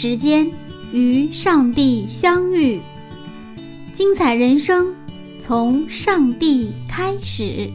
[0.00, 0.48] 时间
[0.92, 2.80] 与上帝相遇。
[3.92, 4.94] 精彩人生
[5.40, 7.68] 从上帝开始。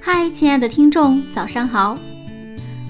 [0.00, 1.98] 嗨，亲爱的听众，早上好，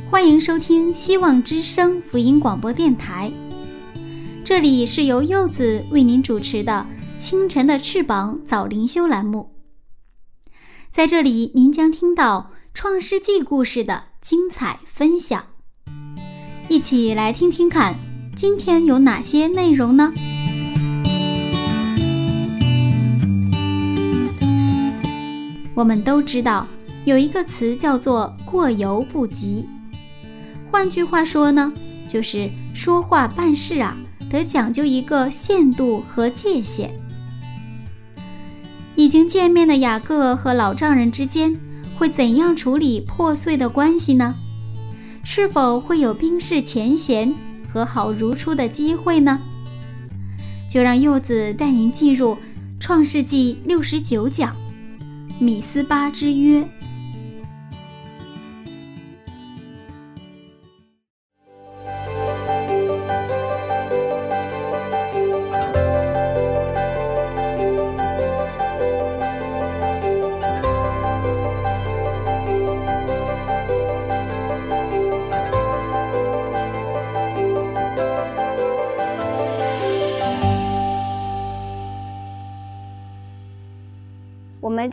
[0.09, 3.33] 欢迎收听希望之声福音广播电台。
[4.45, 6.87] 这里是由柚子为您主持的
[7.21, 9.57] 《清晨的翅膀》早灵修栏目。
[10.89, 15.54] 在这里，您将听到创世纪故事的精彩分享。
[16.69, 17.95] 一起来听听看，
[18.35, 20.13] 今天有哪些内容呢？
[25.75, 26.67] 我们都知道
[27.05, 29.67] 有一个词叫做“过犹不及”，
[30.73, 31.73] 换句话说呢，
[32.09, 33.97] 就是说话办事啊，
[34.31, 36.91] 得讲究一个限度和界限。
[38.97, 41.55] 已经见面的雅各和老丈人之间
[41.97, 44.35] 会怎样处理破碎的关系呢？
[45.25, 47.33] 是否会有冰释前嫌、
[47.73, 49.41] 和好如初的机会呢？
[50.71, 52.35] 就让柚子带您进入
[52.79, 54.55] 《创世纪》六十九讲。
[55.41, 56.69] 米斯巴之约。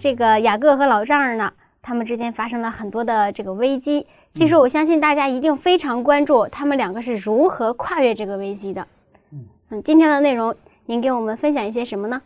[0.01, 4.07] 这个雅各和老丈人呢，他们之间发生了很多的这个危机。
[4.31, 8.87] 其实我相信大家一定非常关注他们两个是如何跨越这个危机的。
[9.69, 10.55] 嗯，今天的内容，
[10.87, 12.19] 您给我们分享一些什么呢？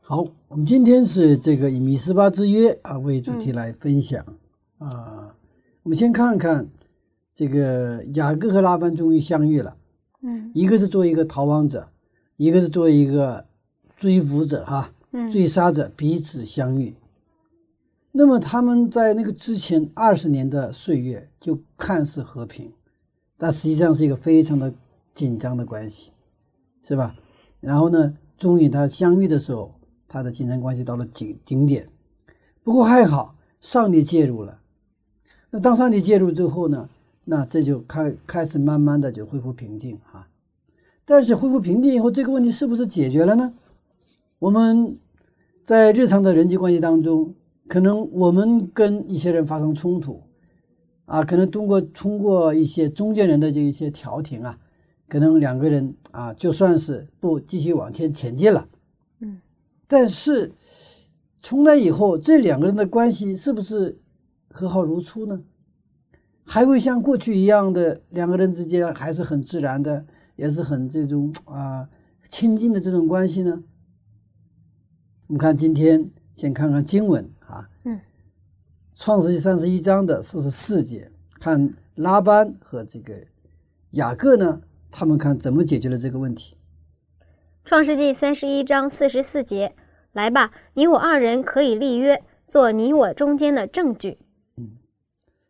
[0.00, 4.20] 好，我们今天是这个以米斯巴之约啊为主题来分享
[4.78, 5.36] 啊。
[5.84, 6.66] 我们先看看
[7.32, 9.76] 这个雅各和拉班终于相遇了。
[10.22, 11.88] 嗯，一个是作为一个逃亡者，
[12.34, 13.44] 一个是作为一个
[13.96, 14.90] 追捕者哈。
[15.32, 16.94] 追杀者彼此相遇，
[18.12, 22.72] 那么他们在那个之前二十年的岁月就看似和平，
[23.36, 24.72] 但实际上是一个非常的
[25.12, 26.12] 紧张的关系，
[26.82, 27.16] 是吧？
[27.58, 29.74] 然后呢，终于他相遇的时候，
[30.06, 31.88] 他的紧张关系到了顶顶点。
[32.62, 34.60] 不过还好，上帝介入了。
[35.50, 36.88] 那当上帝介入之后呢，
[37.24, 40.28] 那这就开开始慢慢的就恢复平静哈。
[41.04, 43.52] 但是恢复平静以后，这个问题是不是解决了呢？
[44.38, 44.96] 我们
[45.70, 47.32] 在日常的人际关系当中，
[47.68, 50.20] 可能我们跟一些人发生冲突，
[51.04, 54.58] 啊，可能通过通过一些中间人的这一些调停啊，
[55.08, 58.66] 可能两个人啊，就算是不继续往前前进了，
[59.20, 59.40] 嗯，
[59.86, 60.50] 但是
[61.40, 63.96] 从那以后，这两个人的关系是不是
[64.52, 65.40] 和好如初呢？
[66.42, 70.04] 还会像过去一样的两个人之间还是很自然的，
[70.34, 71.88] 也是很这种啊
[72.28, 73.62] 亲近的这种关系呢？
[75.30, 77.94] 我们看今天先看看经文啊，嗯，
[78.96, 83.14] 《创世纪三十一章的四十四节，看拉班和这个
[83.92, 84.60] 雅各呢，
[84.90, 86.56] 他们看怎么解决了这个问题。
[87.64, 89.76] 《创世纪三十一章四十四节，
[90.10, 94.18] 来吧，你我二人可以立约，做你我中间的证据。
[94.56, 94.70] 嗯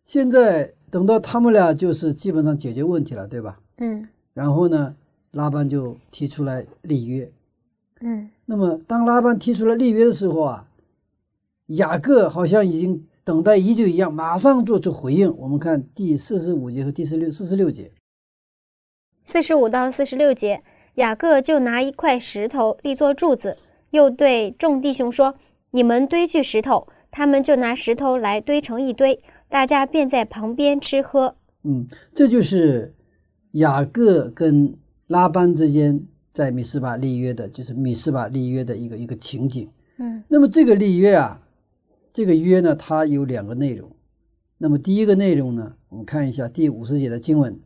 [0.04, 3.58] 现在等到他们俩就是基本上解决问题了，对吧？
[3.78, 4.94] 嗯然后呢，
[5.30, 7.32] 拉班就提出来立约。
[8.00, 10.68] 嗯那么当拉班提出了立约的时候啊，
[11.66, 15.34] 雅各好像已经等待已久一样，马上做出回应。
[15.36, 17.92] 我们看第四十五节和第四六四十六节。
[19.24, 20.62] 四十五到四十六节，
[20.94, 23.56] 雅各就拿一块石头立作柱子，
[23.90, 25.36] 又对众弟兄说
[25.72, 31.34] ：“你们堆聚石头。”他们就拿石头来堆成一堆，大家便在旁边吃喝。
[31.64, 32.94] 嗯，这就是
[33.52, 34.76] 雅各跟
[35.08, 39.70] 拉班之间在米斯巴立约的，就是米斯巴立约的一个一个情景。
[39.98, 41.42] 嗯那么这个立约啊，
[42.12, 43.90] 这个约呢，它有两个内容。
[44.58, 47.58] 那么第一个内容呢，我们看一下第五十节的经文。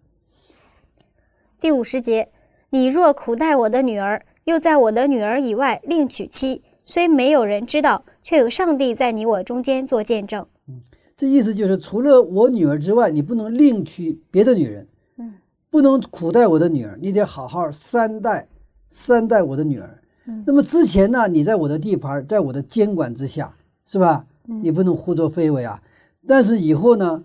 [1.60, 2.28] 第五十节，
[2.70, 10.46] 你若苦待我的女儿，又在我的女儿以外另娶妻，虽没有人知道，却有上帝在你我中间做见证。
[10.68, 10.82] 嗯，
[11.16, 14.86] 这意思就是，除了我女儿之外，你不能另娶别的女人。
[15.16, 15.34] 嗯，
[15.70, 18.48] 不能苦待我的女儿，你得好好善待
[18.94, 20.00] 善待我的女儿。
[20.26, 24.26] 嗯，那么之前呢，你在我的地盘，在我的监管之下，是吧？
[24.46, 25.82] 嗯，你不能胡作非为啊。
[26.28, 27.24] 但是以后呢，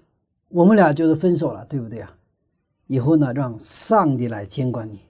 [0.50, 2.16] 我们俩就是分手了，对不对啊？
[2.88, 5.02] 以后呢，让上帝来监管你，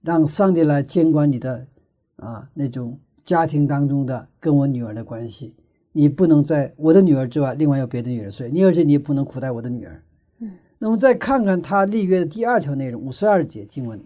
[0.00, 1.66] 让上帝来监管你的
[2.16, 3.00] 啊那种。
[3.24, 5.54] 家庭当中的跟我女儿的关系，
[5.92, 10.02] 你不能在我的女儿之外，另外有别的女人睡你，而且你也不能苦待我的女儿。
[10.40, 13.98] 嗯，那么再看看他立约的第二条内容，五十二节经文。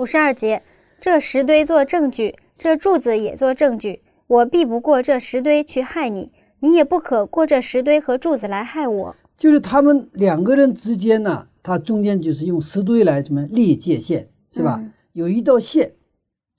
[0.00, 0.62] 五十二节，
[0.98, 4.00] 这石堆做证据，这柱子也做证据。
[4.28, 9.16] 我必不过这石堆去害你，你也不可过这石堆和柱子来害我。
[9.36, 14.82] 就是他们两个人之间呢，他中间就是用石堆来什么立界限，是吧？
[15.12, 15.96] 有一道线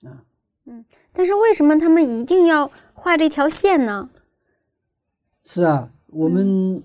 [0.04, 0.22] 啊，
[0.68, 0.86] 嗯。
[1.12, 4.12] 但是为什么他们一定要画这条线呢？
[5.44, 6.84] 是啊，我们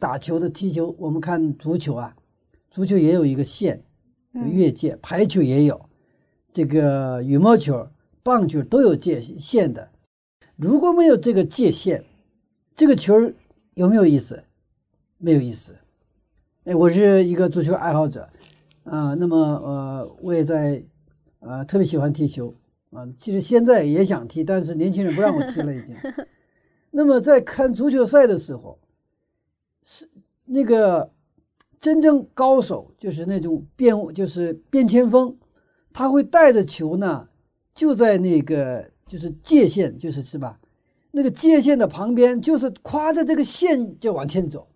[0.00, 2.16] 打球的踢球，我们看足球啊，
[2.68, 3.82] 足球也有一个线，有
[4.34, 5.88] 越界；排球也有，
[6.52, 7.88] 这个羽毛球、
[8.22, 9.90] 棒球都有界限的。
[10.56, 12.04] 如果没有这个界限，
[12.74, 13.14] 这个球
[13.74, 14.44] 有没有意思？
[15.18, 15.76] 没有意思。
[16.64, 18.28] 哎，我是一个足球爱好者
[18.84, 20.82] 啊，那么呃，我也在
[21.40, 22.54] 呃特别喜欢踢球。
[22.90, 25.96] 啊，其实现在也想踢，但是年轻人不让我踢了，已经。
[26.92, 28.78] 那么在看足球赛的时候，
[29.82, 30.08] 是
[30.44, 31.10] 那个
[31.84, 35.36] 真正高手，就是那种变就是变前锋，
[35.92, 37.28] 他会带着球呢，
[37.74, 40.58] 就在那个就是界限，就是是吧？
[41.10, 44.68] 那个界限的旁边，就是跨着这个线就往前走。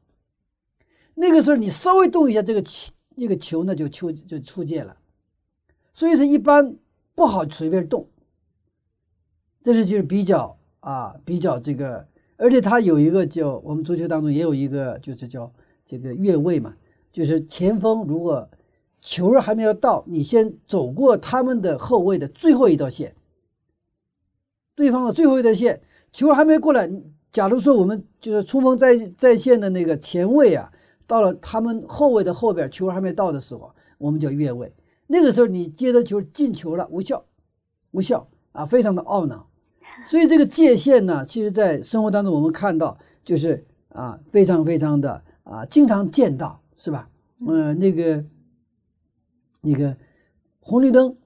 [1.14, 4.99] 那个时候你稍微动一下这个球，那个球呢就出就出界了。
[5.94, 6.76] 所以说一般。
[7.14, 8.08] 不好随便动，
[9.64, 12.06] 这是就是比较啊，比较这个，
[12.37, 15.52] 而且他有一个叫我们足球当中也有一个，就是叫
[15.84, 16.76] 这个越位嘛，
[17.19, 18.49] 就是前锋如果
[19.00, 23.12] 球还没有到，你先走过他们的后卫的最后一道线，
[24.76, 25.82] 对方的最后一道线，
[26.12, 26.88] 球还没过来，
[27.32, 30.73] 假如说我们就是冲锋在在线的那个前卫啊，
[31.09, 34.73] 到了他们后卫的后边，球还没到的时候，我们叫越位。
[35.09, 37.25] 那个时候你接的球进球了，无效，
[37.91, 39.49] 无效啊，非常的懊恼。
[40.06, 47.10] 所以这个界限呢，其实在生活当中我们看到就是啊，非常非常的啊，经常见到，是吧？
[47.40, 48.25] 嗯，那个
[49.60, 49.96] 那个
[50.60, 51.16] 红绿灯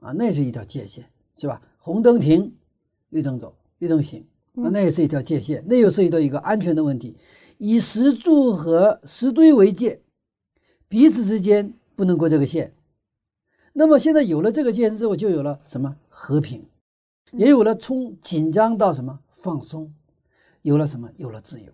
[0.00, 1.62] 啊，那是一条界限，是吧？
[1.78, 2.54] 红灯停，
[3.10, 4.26] 绿灯走，绿灯行
[4.56, 7.16] 啊，那也是一条界限，那又涉及到一个安全的问题，
[7.58, 10.02] 以石柱和石堆为界，
[10.88, 12.74] 彼此之间不能过这个线。
[13.74, 15.96] 那么现在有了这个界限之后，就有了什么？
[16.08, 16.66] 和平，
[17.32, 19.20] 也有了从紧张到什么？
[19.30, 19.92] 放松，
[20.62, 21.10] 有了什么？
[21.16, 21.72] 有了自由，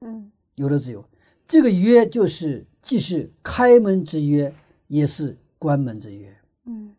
[0.00, 1.04] 嗯，有了自由。
[1.46, 4.54] 这个约就是既是开门之约，
[4.88, 6.36] 也是关门之约。
[6.64, 6.94] 嗯，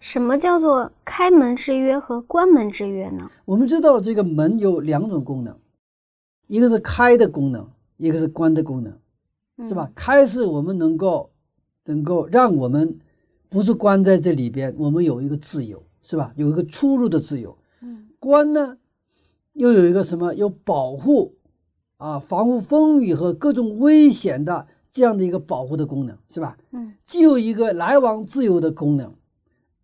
[0.00, 3.30] 什么叫做开门之约和关门之约呢？
[3.44, 5.56] 我们知道这个门有两种功能，
[6.46, 8.98] 一个是开的功能，一个是关的功能，
[9.68, 9.90] 是吧？
[9.94, 11.30] 开是我们能够
[11.84, 12.98] 能够让我们。
[13.50, 16.32] 不是关在这里边，我们有一个自由，是吧？
[16.34, 17.56] 有一个出入的自由。
[17.82, 18.76] 嗯，关呢，
[19.52, 20.34] 又有一个什么？
[20.34, 21.36] 有保护
[22.04, 26.58] 啊，防护风雨和各种危险的这样的一个保护的功能，是吧？
[26.72, 29.14] 嗯，既有一个来往自由的功能，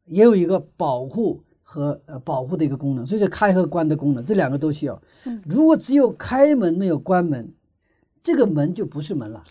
[0.04, 3.06] 也有一个保护和呃保护的一个功能。
[3.06, 5.00] 所以说，开和关的功能，这两个都需要。
[5.24, 7.50] 嗯，如果只有开门没有关门，
[8.22, 9.42] 这个门就不是门了，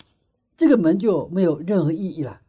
[0.56, 2.40] 这个门就没有任何意义了，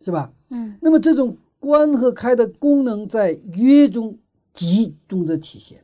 [0.00, 0.32] 是吧？
[0.50, 4.18] 嗯，那么这种关和开的功能在约中
[4.52, 5.80] 集中的体现。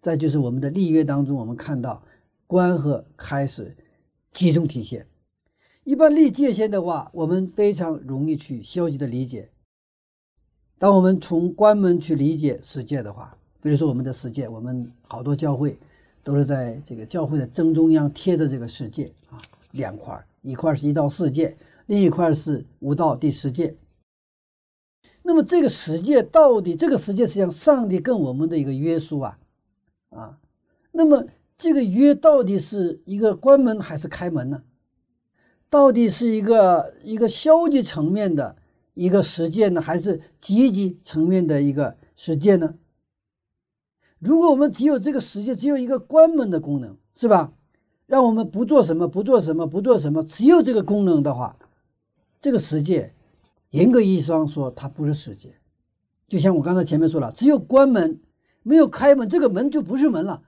[0.00, 2.02] 再就是我们的立约当中，我们看到
[2.50, 3.76] 关和开始
[4.32, 5.06] 集中体现。
[5.84, 9.50] 一般立界限的话，我们非常容易去消极的理解。
[10.76, 15.78] 当我们从关门去理解世界的话，比如说我们的世界，我们好多教会
[16.24, 19.40] 都是在这个教会的正中央贴着这个世界啊，
[19.70, 21.56] 两块一块是一到四界。
[21.86, 23.76] 另一块是五到第十诫。
[25.22, 29.38] 那么这个十诫到底，这个十诫实际上上帝跟我们的一个约束啊，
[30.08, 30.40] 啊，
[30.90, 31.26] 那么
[31.60, 34.62] 这个约到底是一个关门还是开门呢？
[35.68, 38.56] 到底是一个一个消极层面的
[38.94, 42.76] 一个实践呢，还是积极层面的一个实践呢？
[44.18, 47.52] 如果我们只有这个实践，只有一个关门的功能，是吧？
[48.06, 51.58] 让我们不做什么，不做什么，不做什么，只有这个功能的话。
[52.40, 53.14] 这个世界，
[53.72, 55.56] 严格意义上说，它不是世界，
[56.26, 58.18] 就像我刚才前面说了，只有关门
[58.62, 60.42] 没有开门，这个门就不是门了，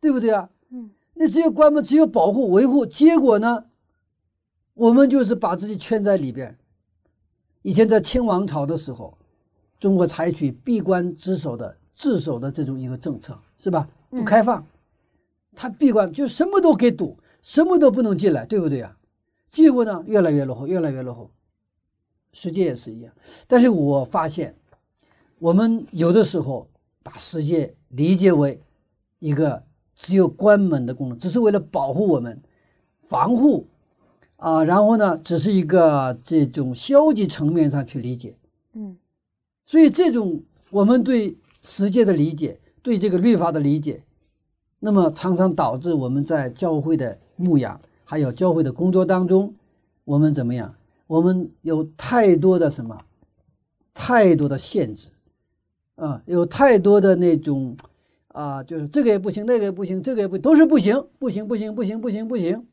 [0.00, 0.48] 对不对啊？
[0.70, 3.66] 嗯，那只有关门，只有保护维护，结果呢，
[4.74, 6.56] 我们就是把自己圈在里边。
[7.62, 9.16] 以前在清王朝的时候，
[9.80, 13.88] 中国采取闭关自守的自守的这种一个政策，是吧？
[14.08, 14.64] 不开放，
[15.54, 18.96] 他闭关就什么都给堵，什么都不能进来，对不对啊？
[19.48, 21.30] 结果呢，越来越落后，越来越落后。
[22.32, 23.12] 世界也是一样，
[23.48, 24.54] 但是我发现，
[25.38, 26.68] 我们有的时候
[27.02, 28.62] 把世界理解为
[29.18, 29.64] 一个
[29.96, 32.40] 只有关门的功能，只是为了保护我们、
[33.02, 33.66] 防护
[34.36, 38.36] 啊，然后呢，只是一个这种消极层面上去理解，
[38.74, 38.96] 嗯，
[39.64, 44.04] 所以这种我们对世界的理解、对这个律法的理解，
[44.78, 49.54] 那么常常导致我们在教会的牧养还有教会的工作当中，
[50.04, 50.74] 我们怎么样？
[51.06, 53.00] 我们有太多的什么，
[53.94, 55.10] 太多的限制，
[55.94, 57.76] 啊，有太多的那种，
[58.36, 62.66] 啊，就是这个也不行，那个也不行，这个也不都是不行，不行，不行，不行，不行，不行。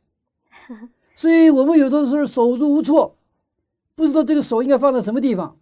[1.16, 3.18] 所以我们有的时候手足无措，
[3.96, 5.58] 不知道这个手应该放在什么地方，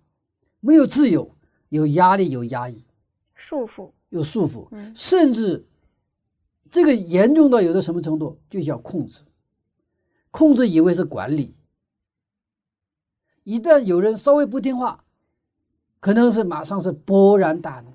[0.60, 1.36] 没有自由，
[1.70, 2.84] 有压力，有压抑，
[3.36, 5.68] 束缚，有束缚，甚至
[6.72, 9.20] 这个严重到有的什么程度，就叫控制，
[10.32, 11.54] 控制以为是管理。
[13.44, 15.04] 一旦有人稍微不听话，
[16.00, 17.91] 可能是马上是勃然大怒。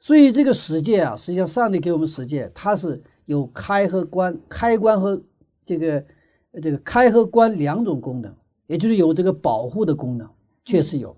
[0.00, 5.22] 所以这个世界啊，实际上上帝给我们世界，它是有开和关、开关和
[5.64, 6.04] 这个
[6.60, 8.34] 这个开和关两种功能，
[8.66, 10.28] 也就是有这个保护的功能，
[10.64, 11.16] 确实有。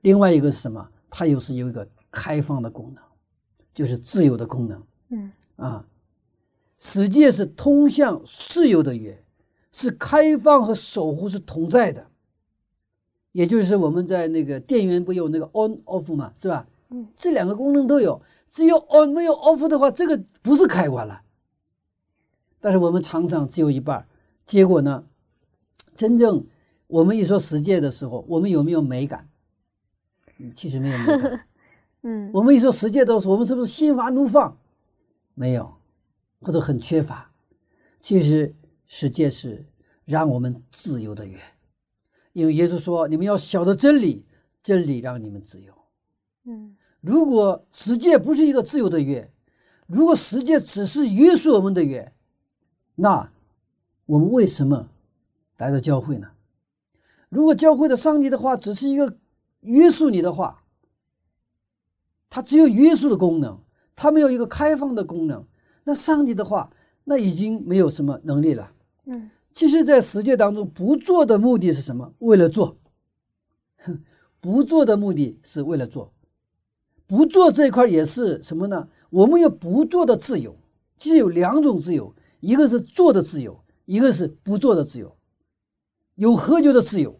[0.00, 0.88] 另外一个是什么？
[1.10, 3.04] 它又是有一个开放的功能，
[3.74, 4.82] 就是自由的功能。
[5.10, 5.86] 嗯啊，
[6.78, 9.22] 世界是通向自由的约。
[9.72, 12.08] 是开放和守护是同在的，
[13.30, 16.66] 也就是我们在那个电源不有那个 on off 嘛，是吧？
[16.90, 21.22] 嗯，这两个功能都有，只有 on 没有 off 的话，这个不是开关了。
[22.60, 24.06] 但是我们常常只有一半，
[24.44, 25.06] 结果呢，
[25.96, 26.46] 真正
[26.86, 29.28] 我们一说实践的时候，我们有没有美感？
[30.38, 31.46] 嗯，其实没有美感。
[32.02, 34.58] 嗯，我们一说世界的时候，我们是不是心花怒放？
[35.34, 35.74] 没有，
[36.40, 37.32] 或者很缺乏。
[38.00, 38.54] 其实。
[38.92, 39.64] 实践是
[40.04, 41.40] 让我们自由的源，
[42.32, 44.26] 因为耶稣说：“你们要晓得真理，
[44.64, 45.72] 真理让你们自由。”
[46.44, 49.32] 嗯，如果世界不是一个自由的约，
[49.86, 52.12] 如果世界只是约束我们的约，
[52.96, 53.32] 那
[54.06, 54.88] 我们为什么
[55.56, 56.28] 来到教会呢？
[57.28, 59.16] 如果教会的上帝的话只是一个
[59.60, 60.64] 约束你的话，
[62.28, 63.60] 它只有约束的功能，
[63.96, 65.46] 它没有一个开放的功能，
[65.84, 66.70] 那上帝的话
[67.04, 68.72] 那已经没有什么能力了。
[69.06, 72.12] 嗯，其实，在实践当中，不做的目的是什么？
[72.18, 72.76] 为了做。
[74.40, 76.12] 不做的目的是为了做。
[77.10, 78.88] 不做这一块也是什么呢？
[79.10, 80.54] 我们有不做的自由，
[81.00, 85.16] 其实有两种自由，一个是做的自由，一个是不做的自由。
[86.14, 87.18] 有喝酒的自由，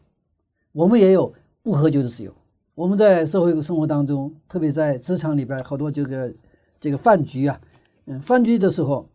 [0.70, 2.32] 我们也有不喝酒的自由。
[2.76, 6.32] 我们在社会生活当中，特别在职场里边，好多这个
[6.78, 7.60] 这个饭局啊，
[8.04, 9.10] 嗯，饭局的时候，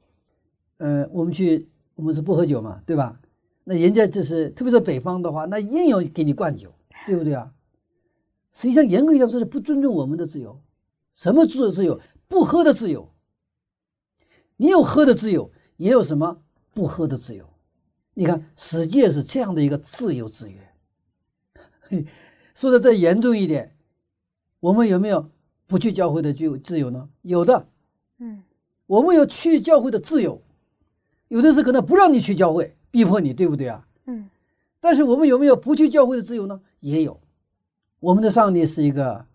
[0.80, 1.70] 嗯，我们去。
[1.96, 3.18] 我们是不喝酒嘛，对吧？
[3.64, 6.70] 那人家就是，特别是北方的话，那硬要给你灌酒，
[7.08, 7.54] 对不对啊？
[8.52, 10.60] 实际上，严格意义上说是不尊重我们的自由。
[11.16, 11.72] 什么自由？
[11.72, 13.12] 自由不喝的自由。
[14.58, 16.44] 你有喝的自由，也有什么
[16.74, 17.50] 不喝的自由。
[18.14, 22.06] 你看，世界是这样的一个自由制约。
[22.54, 23.76] 说的再严重一点，
[24.60, 25.30] 我们有没有
[25.68, 27.10] 不去教会的就自由呢？
[27.22, 27.68] 有的。
[28.20, 28.44] 嗯，
[28.86, 30.42] 我们有去教会的自由。
[31.28, 33.88] 有的是可能不让你去教会，逼迫你，对不对啊？
[34.06, 34.30] 嗯。
[34.80, 36.62] 但是我们有没有不去教会的自由呢？
[36.80, 37.20] 也有。
[38.00, 39.26] 我们的上帝是一个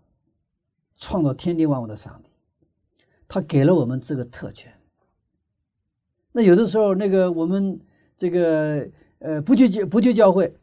[1.01, 2.31] 创造天地万物的上帝，
[3.27, 4.73] 他给了我们这个特权。
[6.31, 7.81] 那有的时候，那个我们
[8.17, 8.89] 这个
[9.19, 10.55] 呃不去教不去教会，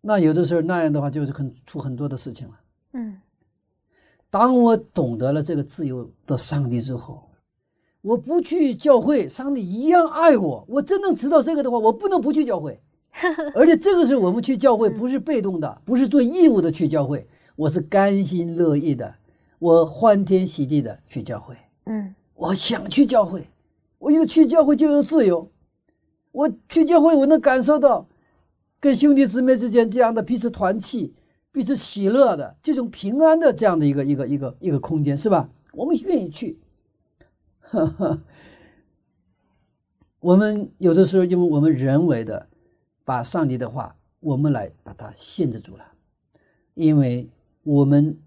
[0.00, 2.60] 那有的时候那样的话就是很出很多的事情了。
[2.92, 3.20] 嗯。
[4.30, 7.28] 当我懂得了这个自由的上帝之后。
[8.02, 10.62] 我不去教会，上帝一样爱我。
[10.68, 12.78] 我真正知道这个的话，我不能不去教会。
[13.56, 19.14] 而且这个时候，我们去教会不是被动的，不是做义务的去教会，我是甘心乐意的，
[19.58, 21.56] 我欢天喜地的去教会。
[21.84, 23.48] 嗯，我想去教会，
[23.98, 25.50] 我有去教会就有自由。
[26.32, 28.08] 我去教会，我能感受到
[28.80, 31.14] 跟兄弟姊妹之间这样的彼此团契、
[31.52, 35.48] 彼此喜乐的这种平安的这样的一个一个一个一个空间，是吧？
[35.72, 36.58] 我们愿意去。
[40.18, 42.48] 我们有的时候，因为我们人为的
[43.04, 45.84] 把上帝的话，我们来把它限制住了。
[46.74, 47.30] 因为
[47.64, 48.18] 我们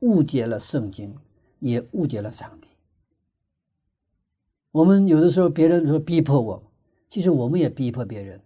[0.00, 1.14] 误解了圣经，
[1.60, 2.68] 也误解了上帝。
[4.72, 6.62] 我们有的时候别人说逼迫我，
[7.08, 8.40] 其实我们也逼迫别人。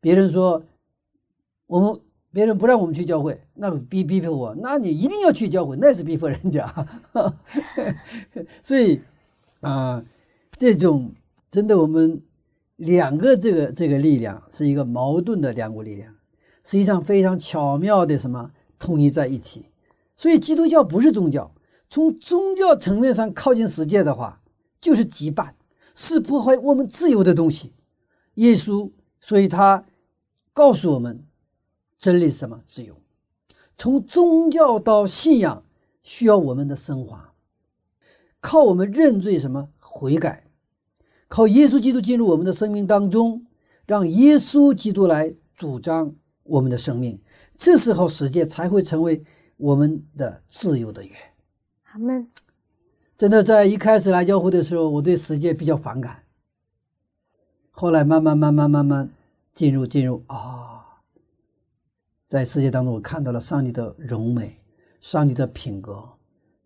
[0.00, 0.62] 别人说
[1.66, 6.86] 我们别人不让我们去教会，那逼逼迫我，那你一定要去教会，那是逼迫人家。
[8.62, 9.00] 所以
[9.60, 10.04] 啊，
[10.58, 11.14] 这种
[11.50, 12.20] 真的我们
[12.76, 16.14] 两个这个这个力量是一个矛盾的两股力量，
[16.62, 19.70] 实际上非常巧妙的什么统一在一起。
[20.16, 21.50] 所以基督教不是宗教，
[21.90, 24.40] 从宗教层面上靠近世界的话。
[24.80, 25.54] 就是羁绊，
[25.94, 27.72] 是破坏我们自由的东西。
[28.34, 29.86] 耶稣，所以他
[30.52, 31.24] 告诉我们，
[31.98, 32.60] 真理什么？
[32.66, 33.00] 自由。
[33.78, 35.64] 从宗教到信仰，
[36.02, 37.32] 需要我们的升华，
[38.42, 40.48] 靠我们认罪，什么悔改，
[41.28, 43.46] 靠耶稣基督进入我们的生命当中，
[43.86, 47.20] 让耶稣基督来主张我们的生命。
[47.56, 49.24] 这时候，世界才会成为
[49.56, 51.16] 我们的自由的源。
[51.92, 52.28] 阿门。
[53.16, 56.24] 真的，在一开始来教会的时候，我对世界比较反感。
[57.70, 59.10] 后来慢慢、慢慢、慢慢
[59.52, 61.00] 进入、进入啊，
[62.28, 64.60] 在世界当中，我看到了上帝的荣美，
[65.00, 66.04] 上帝的品格，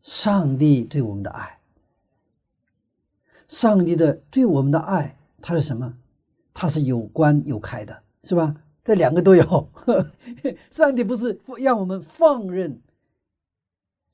[0.02, 1.60] 上帝对我们的爱，
[3.46, 5.98] 上帝的对我们的爱，它是什么？
[6.54, 8.54] 它是有关有开的，是吧？
[8.88, 9.70] 这两个都有。
[10.72, 12.80] 上帝不是让我们放任、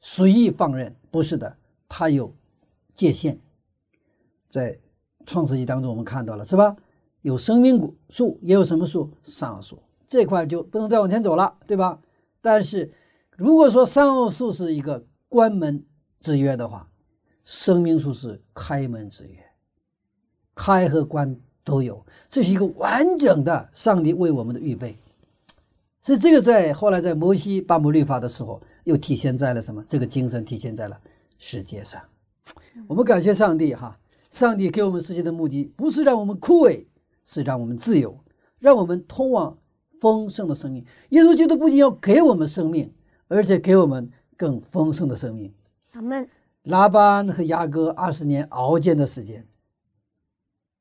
[0.01, 1.57] 随意放任，不是的。
[1.89, 2.35] 它有
[2.93, 3.39] 界限，
[4.51, 4.77] 在
[5.25, 6.75] 创世纪当中我们看到了，是吧？
[7.23, 9.13] 有生命树，也有什么树？
[9.23, 12.01] 上树这块就不能再往前走了，对吧？
[12.41, 12.93] 但是
[13.37, 15.87] 如果说桑树是一个关门
[16.19, 16.91] 之约的话，
[17.45, 19.39] 生命树是开门之约，
[20.53, 24.97] 开和关都有，这是一个完整的上帝为我们的预备。
[26.01, 29.83] 所以这个在后来在摩西颁布律法的时候，又体现在了什么？
[29.89, 31.01] 这个精神体现在了。
[31.39, 32.01] 世界上，
[32.87, 33.99] 我们感谢上帝哈！
[34.31, 36.87] 上帝给我们世界的目的不是让我们枯萎，
[37.25, 38.19] 是让我们自由，
[38.59, 39.57] 让我们通往
[40.01, 40.85] 丰盛的生命。
[41.11, 42.93] 耶稣基督不仅要给我们生命，
[43.29, 45.53] 而且给我们更丰盛的生命。
[45.93, 46.29] 阿门。
[46.65, 49.47] 拉班和雅各二十年熬煎的时间，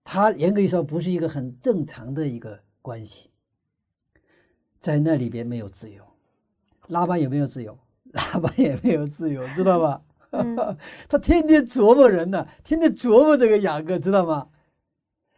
[0.03, 3.29] 他严格意义上不是一个很正常的一个关系，
[4.79, 6.03] 在那里边没有自由。
[6.87, 7.77] 拉班也没有自由？
[8.11, 10.03] 拉班也没有自由，知道吧？
[11.07, 14.49] 他天天琢磨人呢，天天琢磨这个雅各，知道吗？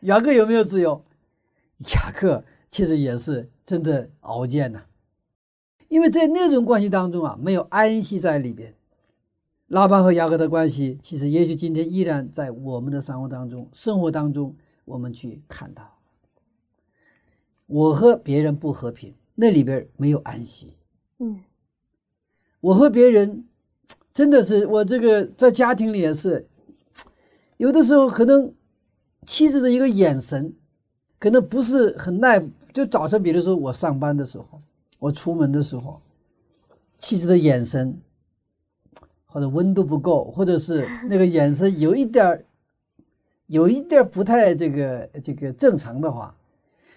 [0.02, 1.06] 雅各有没有自由？
[1.94, 4.86] 雅各其实也是真的熬煎呐，
[5.90, 8.76] 因为在那种关系当中啊，没有安息在里边。
[9.68, 15.98] 拉班和雅各的关系，其实也许今天依然在我们的生活当中，生活当中我们去看到，
[17.66, 20.76] 我和别人不和平，那里边没有安息。
[21.20, 21.40] 嗯，
[22.60, 23.46] 我和别人。
[24.14, 26.48] 真的是我这个在家庭里也是，
[27.58, 28.50] 有的时候可能
[29.26, 30.54] 妻子的一个眼神，
[31.20, 32.42] 可能不是很耐。
[32.72, 34.62] 就早晨，比如说我上班的时候，
[35.00, 36.02] 我出门的时候，
[36.98, 38.00] 妻子的眼神
[39.36, 42.46] 或者温度不够， 或者是那个眼神有一点儿，
[43.48, 46.34] 有一点不太这个这个正常的话，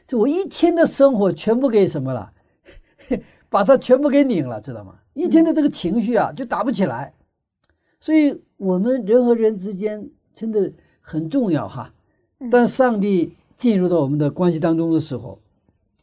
[0.07, 2.33] 就我一天的生活全部给什么了，
[3.51, 5.01] 把它全部给拧了，知道吗？
[5.15, 7.13] 一天的这个情绪啊，就打不起来，
[7.99, 11.93] 所以我们人和人之间真的很重要哈。
[12.53, 15.41] 当上帝进入到我们的关系当中的时候，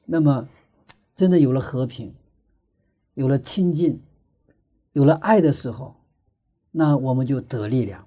[0.04, 0.50] 那么
[1.15, 2.13] 真的有了和平，
[3.13, 4.02] 有了亲近，
[4.91, 5.95] 有了爱的时候，
[6.77, 8.05] 那我们就得力量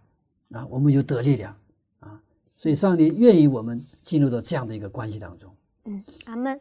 [0.52, 1.56] 啊，我们就得力量
[2.00, 2.20] 啊。
[2.56, 5.50] 所以上帝愿意我们进入到这样的一个关系当中。
[5.86, 6.60] 嗯，阿门。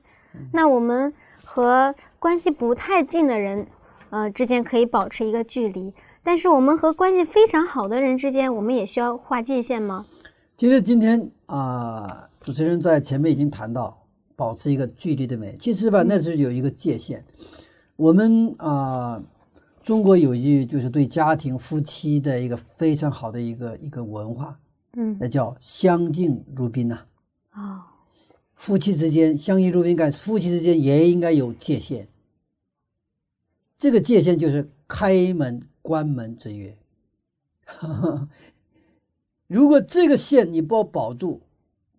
[0.53, 3.67] 那我们和关系不太近的人。
[4.09, 5.93] 呃，之间可以保持一个距离，
[6.23, 10.05] 但是我们和关系非常好的人之间，我们也需要划界限吗？
[10.55, 14.01] 其实今天啊，主持人在前面已经谈到
[14.37, 15.57] 保持一个距离的美。
[15.57, 17.25] 其实吧，那是有一个界限。
[17.97, 19.21] 我们啊，
[19.87, 24.59] 中国有一句就是对家庭夫妻的一个非常好的一个一个文化，
[24.97, 27.05] 嗯，那叫相敬如宾呐。
[27.53, 27.83] 哦，
[28.53, 32.09] 夫妻之间相敬如宾，干夫妻之间也应该有界限。
[33.77, 36.77] 这个界限就是开门关门之约。
[39.47, 41.43] 如果这个线你不保住，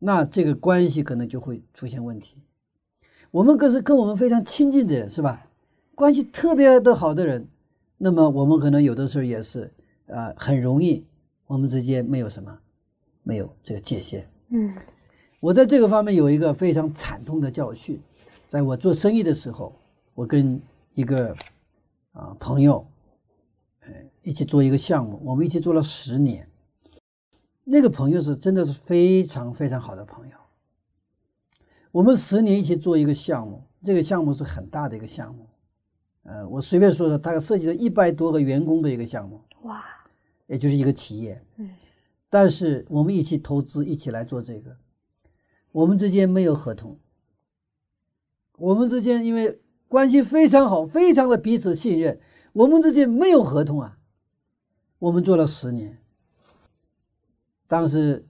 [0.00, 2.42] 那这个关系可能就会出现问题。
[3.30, 5.46] 我们可是跟我们非常亲近的人，是吧？
[5.94, 7.48] 关系特别的好的人，
[7.98, 9.70] 那么我们可能有的时候也是
[10.06, 11.06] 呃，很容易
[11.46, 12.58] 我们之间没有什么，
[13.22, 14.26] 没有这个界限。
[14.48, 14.74] 嗯，
[15.40, 18.00] 我在这个方面有一个非常惨痛的教训，
[18.48, 19.74] 在我做生意的时候，
[20.14, 20.60] 我跟
[20.94, 21.36] 一个。
[22.12, 22.84] 啊朋友，
[23.80, 26.48] 呃，一起做一个项目，我们一起做了十年。
[27.62, 30.36] 那个朋友是真的是非常非常好的朋友。
[31.92, 35.46] 我们十年一起做一个项目，这个项目是很大的一个项目，
[36.30, 39.82] 呃，我随便说说，大概涉及了一百多个员工的一个项目，哇，
[40.46, 41.42] 也就是一个企业。
[41.56, 41.70] 嗯，
[42.28, 44.76] 但是我们一起投资，一起来做这个，
[45.72, 46.98] 我们之间没有合同。
[48.58, 52.20] 我们之间因为关系非常好，非常的彼此信任，
[52.52, 53.98] 我们之间没有合同啊。
[54.98, 55.98] 我们做了十年，
[57.66, 58.28] 当时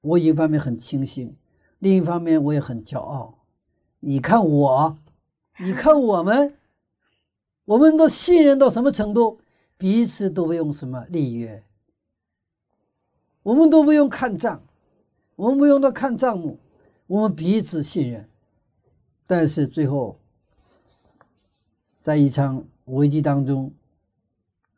[0.00, 1.36] 我一方面很庆幸，
[1.80, 3.44] 另一方面我也很骄傲。
[4.00, 4.98] 你看我，
[5.58, 6.56] 你看我们，
[7.64, 9.40] 我们都信任到什么程度？
[9.78, 11.64] 彼此都不用什么立约，
[13.42, 14.62] 我们都不用看账，
[15.34, 16.60] 我们不用到看账目，
[17.08, 18.28] 我们彼此信任。
[19.26, 20.20] 但是最后，
[22.00, 23.72] 在一场危机当中，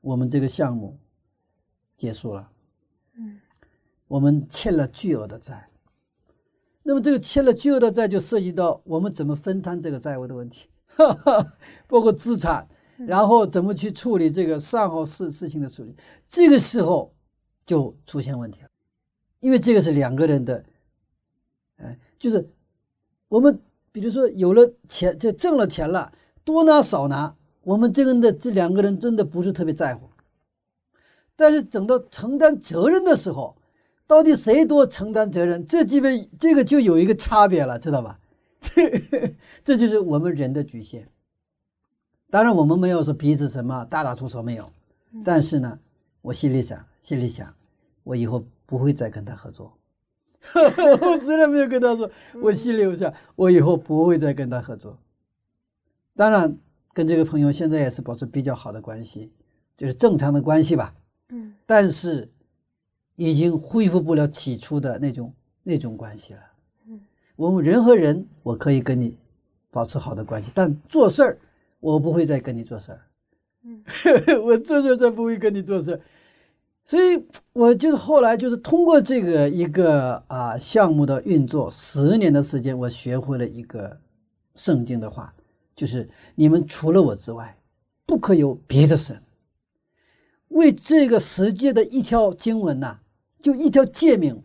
[0.00, 0.96] 我们这个项目
[1.98, 2.50] 结束了。
[3.16, 3.38] 嗯，
[4.08, 5.68] 我们欠了巨额的债。
[6.82, 10.68] 那么这个欠了巨额的债，就涉及到我们怎么分摊这个债务的问题，
[11.88, 12.66] 包括资产，
[12.98, 15.94] 然后怎么去处理这个善后事事情的处理。
[16.26, 17.14] 这个时候
[17.66, 18.68] 就出现问题了，
[19.40, 20.64] 因为这个是两个人的，
[21.76, 22.50] 哎，就是
[23.28, 23.60] 我们。
[23.92, 30.10] 比如说有了钱就挣了钱了，多拿少拿，我们这个的这两个人真的不是特别在乎。
[31.36, 33.56] 但是等到承担责任的时候，
[34.08, 38.18] 到底谁多承担责任，这基本这个就有一个差别了，知道吧？
[38.60, 41.08] 这 这就是我们人的局限。
[42.34, 44.68] 当然我们没有说彼此什么大打出手没有，
[45.24, 45.78] 但是呢，
[46.20, 47.54] 我心里想，心里想，
[48.02, 49.72] 我以后不会再跟他合作。
[50.52, 52.10] 我 虽然没有跟他说，
[52.42, 54.98] 我心里有想，我以后不会再跟他合作。
[56.16, 56.58] 当然，
[56.92, 59.30] 跟这个朋友现在也是保持比较好的关系，
[59.76, 60.92] 就是正常的关系吧。
[61.28, 62.28] 嗯，但是
[63.14, 66.40] 已经恢复不了起初的那种那种关系了。
[66.88, 67.00] 嗯，
[67.36, 69.16] 我们人和人，我可以跟你
[69.70, 71.38] 保持好的关系，但做事儿，
[71.84, 73.00] 我不会再跟你做事儿。
[73.62, 73.84] 嗯，
[74.42, 76.00] 我做事儿再不会跟你做事儿。
[76.82, 84.00] 所以，我就是后来就是通过这个一个啊项目的运作，十年的时间，我学会了一个
[84.54, 85.34] 圣经的话，
[85.76, 87.58] 就是你们除了我之外，
[88.06, 89.22] 不可有别的神。
[90.48, 93.00] 为这个世界的一条经文呐，
[93.42, 94.42] 就一条诫命，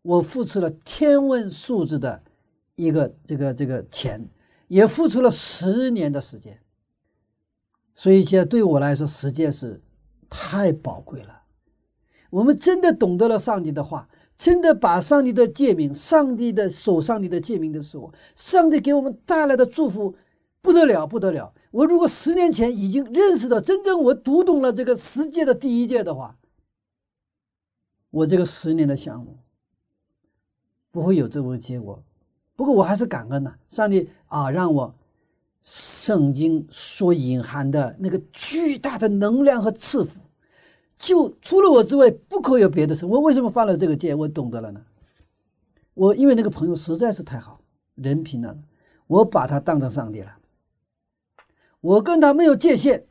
[0.00, 2.22] 我付出了天文数字的
[2.76, 4.26] 一个这个这个钱，
[4.68, 6.58] 也付出了十年的时间。
[7.98, 9.82] 所以现在对我来说，时间是
[10.30, 11.42] 太宝贵了。
[12.30, 20.14] 我们真的懂得了上帝的话，真的把上帝的诫命、上帝的守上帝的诫命的时候，上帝给我们带来的祝福
[20.62, 21.52] 不得了，不得了！
[21.72, 26.38] 我如果十年前已经认识到真正我读懂了这个十诫的第一诫的话，
[28.10, 29.38] 我这个十年的项目
[30.92, 32.04] 不会有这么个结果。
[32.54, 34.94] 不过我还是感恩呐，上帝啊，让我
[35.70, 40.18] 圣经所隐含的那个巨大的能量和赐福。
[40.96, 43.06] 就除了我之外，不可有别的神。
[43.06, 44.14] 我为什么犯了这个戒？
[44.14, 44.80] 我懂得了呢。
[45.92, 47.60] 我因为那个朋友实在是太好，
[47.96, 48.56] 人品呢，
[49.08, 50.38] 我把他当成上帝了。
[51.82, 53.06] 我跟他没有界限，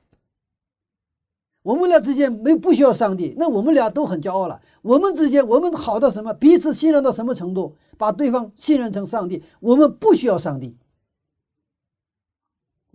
[1.62, 4.60] 我们俩之间没不需要上帝，那我们俩都很骄傲了。
[4.82, 6.34] 我们之间我们好到什么？
[6.34, 7.76] 彼此信任到什么程度？
[8.00, 10.76] 把对方信任成上帝，我们不需要上帝，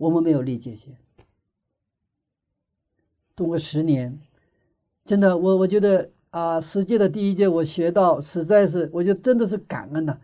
[0.03, 0.97] 我们没有立界限。
[3.35, 4.19] 通过十年。
[5.05, 10.17] 真的，我我觉得啊，十诫的第一届我学到，实在是，我觉得真的是感恩呐，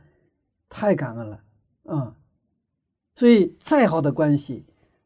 [0.69, 1.43] 太感恩了，
[1.83, 2.15] 嗯。
[3.15, 4.65] 所以再好的关系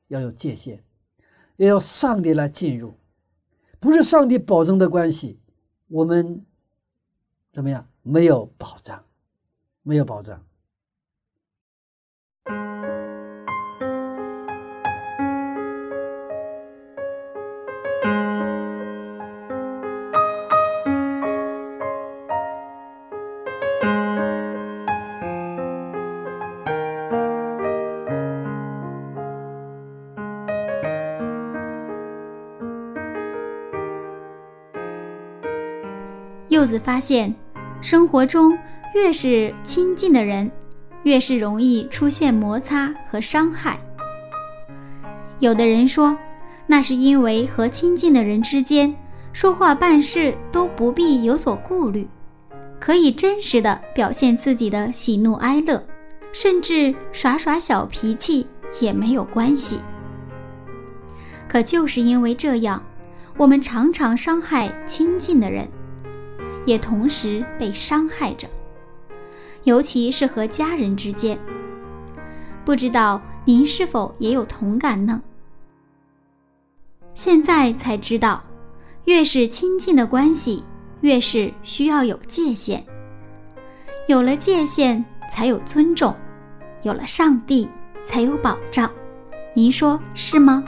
[0.09, 0.83] 要有界限，
[1.55, 2.93] 也要上帝来进入，
[3.79, 5.39] 不是上帝保证的关系，
[5.87, 6.45] 我们
[7.51, 7.89] 怎么样？
[8.03, 9.03] 没有保障，
[9.81, 10.45] 没有保障。
[36.73, 37.31] 子发现，
[37.81, 38.57] 生活中
[38.95, 40.51] 越是亲近的人，
[41.03, 43.77] 越是容易出现摩擦和伤害。
[45.37, 46.17] 有的人说，
[46.65, 48.91] 那是因为和亲近的人之间
[49.33, 52.07] 说话办事都不必有所顾虑，
[52.79, 55.79] 可以真实的表现自己的喜怒哀乐，
[56.31, 58.47] 甚至耍耍小脾气
[58.81, 59.77] 也没有关系。
[61.47, 62.81] 可就是因为这样，
[63.37, 65.67] 我们常常伤害亲近的人，
[66.65, 68.47] 也同时被伤害着，
[69.63, 71.37] 尤其是和家人之间。
[72.65, 75.21] 不知道您是否也有同感呢？
[77.13, 78.43] 现在才知道，
[79.05, 80.63] 越是亲近的关系，
[81.01, 82.83] 越是需要有界限。
[84.07, 86.13] 有了界限，才有尊重；
[86.81, 87.69] 有了上帝，
[88.05, 88.89] 才有保障。
[89.53, 90.63] 您说是吗？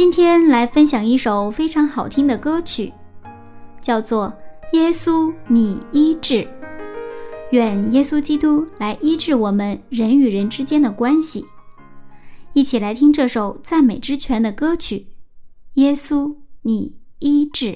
[0.00, 2.90] 今天来分享一首非常好听的歌曲，
[3.82, 4.32] 叫做
[4.74, 6.36] 《耶稣，你医治》。
[7.50, 11.44] 愿耶稣基督来医治我们人与人之间的关系。
[12.54, 14.96] 一起来听这首赞美之泉的歌曲，
[15.74, 17.66] 《耶稣，你医治》。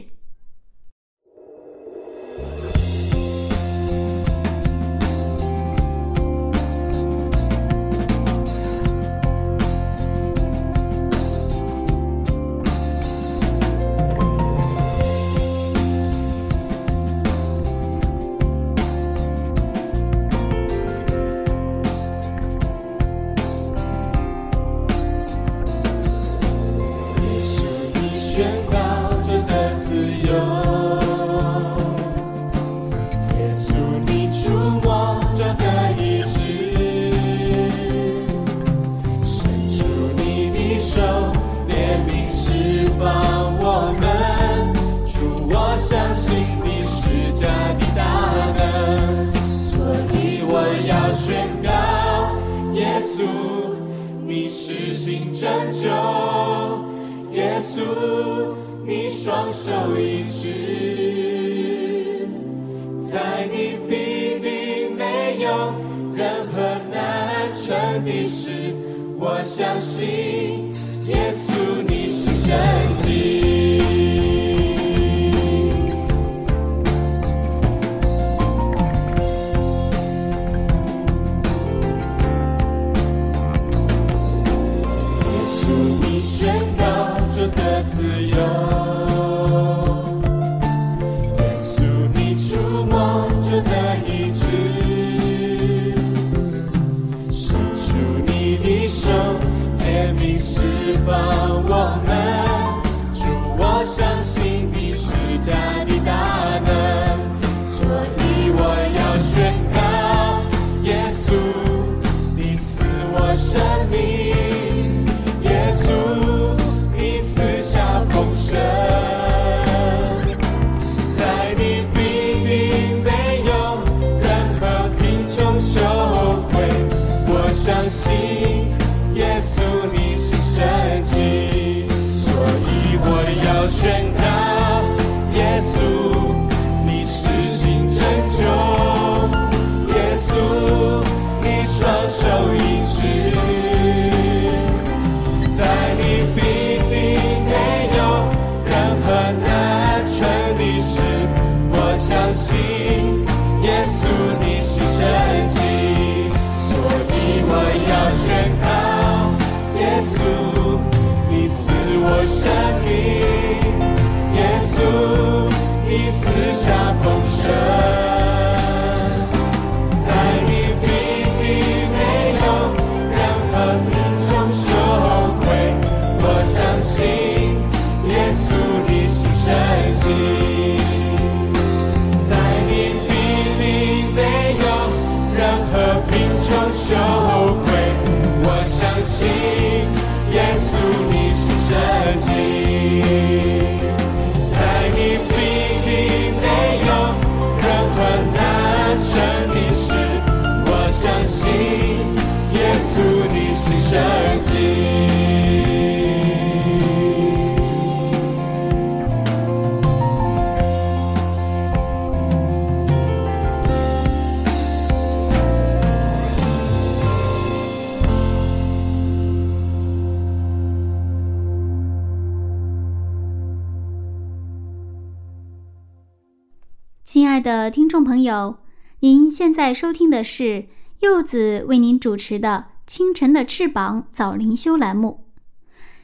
[228.24, 228.58] 友，
[229.00, 230.66] 您现在收听的是
[230.98, 232.74] 柚子为您主持的。
[232.86, 235.24] 清晨的翅膀早灵修栏目，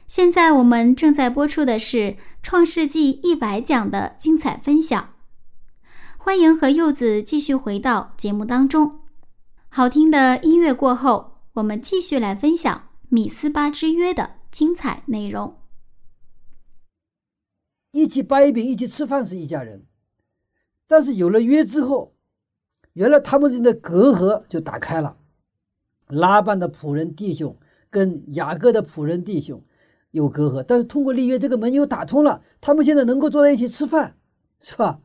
[0.07, 1.97] 现在我们正在播出的是
[2.41, 5.13] 《创世纪》一百讲的精彩分享，
[6.17, 9.01] 欢迎和柚子继续回到节目当中。
[9.69, 15.59] 好听的音乐过后，我们继续来分享米斯巴之约的精彩内容。
[17.91, 19.85] 一起掰饼，一起吃饭是一家人，
[20.91, 22.13] 但是有了约之后，
[22.91, 25.15] 原来他们之间的隔阂就打开了。
[26.09, 27.57] 拉班的仆人弟兄
[27.89, 29.63] 跟雅各的仆人弟兄。
[30.09, 32.43] 有隔阂，但是通过立约，这个门又打通了。
[32.59, 34.17] 他们现在能够坐在一起吃饭，
[34.59, 34.99] 是吧？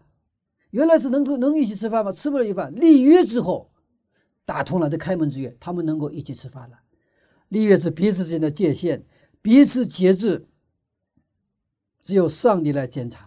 [0.71, 2.11] 原来是能够能一起吃饭吗？
[2.11, 2.75] 吃不了一饭。
[2.75, 3.71] 立约之后，
[4.45, 6.81] 打通了这开门之约，他们能够一起吃饭了。
[7.51, 9.07] 立约是彼此之间的界限，
[9.41, 10.49] 彼此节制，
[12.03, 13.26] 只有上帝来检查，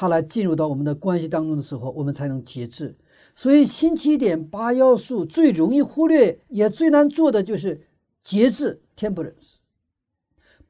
[0.00, 2.96] 他来进入到我们的关系当中的时候，我们才能节制。
[3.34, 7.86] 所以，新起点八要素最容易忽略，也最难做的就是
[8.24, 9.56] 节制 （temperance）。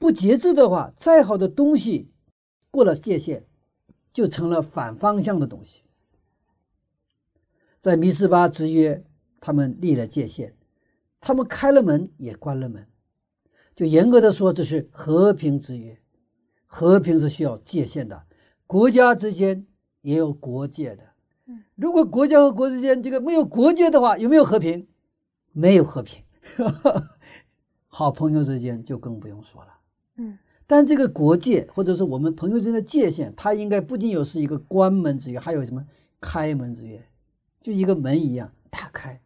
[0.00, 2.10] 不节制的话，再好的东西，
[2.72, 3.44] 过了界限，
[4.12, 5.82] 就成了反方向的东西。
[7.78, 9.04] 在弥斯巴之约，
[9.38, 10.56] 他们立了界限，
[11.20, 12.84] 他们开了门也关了门，
[13.76, 15.96] 就严格的说，这是和平之约。
[16.66, 18.26] 和平是需要界限的，
[18.70, 19.66] 国家之间
[20.02, 21.02] 也有国界的。
[21.74, 24.86] 如果国家和国之间这个没有国界的话，有没有和平？
[25.50, 26.22] 没有和平。
[27.88, 29.68] 好朋友之间就更不用说了。
[30.18, 35.84] 嗯，但这个国界或者是我们朋友之间的界限，它应该不仅有是一个关门之约，还有什么
[36.20, 37.04] 开门之约，
[37.60, 39.20] 就一个门一样打开。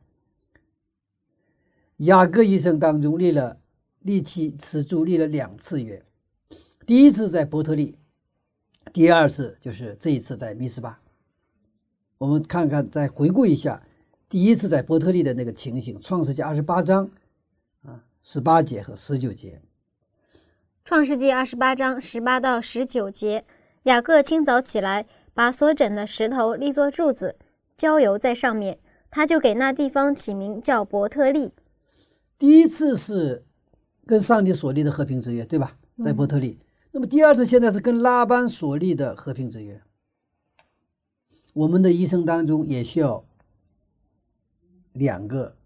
[1.97, 3.59] 雅各一生当中立了
[4.01, 6.03] 立起此柱立了两次约，
[6.87, 7.99] 第一次在伯特利，
[8.93, 11.01] 第二次就是这一次在密斯巴。
[12.19, 13.83] 我们看看，再回顾一下
[14.29, 17.11] 第一次在伯特利的那个情形，《创世纪二十八章
[17.83, 19.61] 啊十八节和十九节。
[20.85, 23.45] 创世纪二十八章十八到十九节，
[23.85, 27.37] 雅各清早起来，把所枕的石头立作柱子，
[27.77, 28.79] 浇油在上面，
[29.11, 31.53] 他就给那地方起名叫伯特利。
[32.39, 33.45] 第一次是
[34.07, 35.77] 跟上帝所立的和平之约，对吧？
[36.03, 36.59] 在伯特利。
[36.95, 39.83] 那么第二次现在是跟拉班所立的和平之约。
[41.53, 43.25] 我们的一生当中也需要
[44.93, 45.57] 两个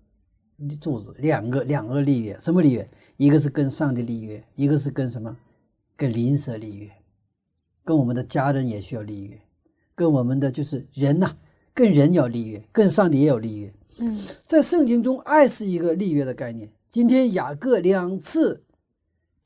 [0.80, 2.90] 柱子，两个两个立约，什么立约？
[3.18, 5.36] 一个是跟上帝立约，一个是跟什么？
[5.98, 6.90] 跟邻舍立约，
[7.84, 9.38] 跟我们的家人也需要立约，
[9.94, 11.36] 跟我们的就是人呐，
[11.74, 13.74] 跟人要立约，跟上帝也有立约。
[13.98, 16.72] 嗯，在圣经中，爱是一个立约的概念。
[16.88, 18.64] 今天雅各两次，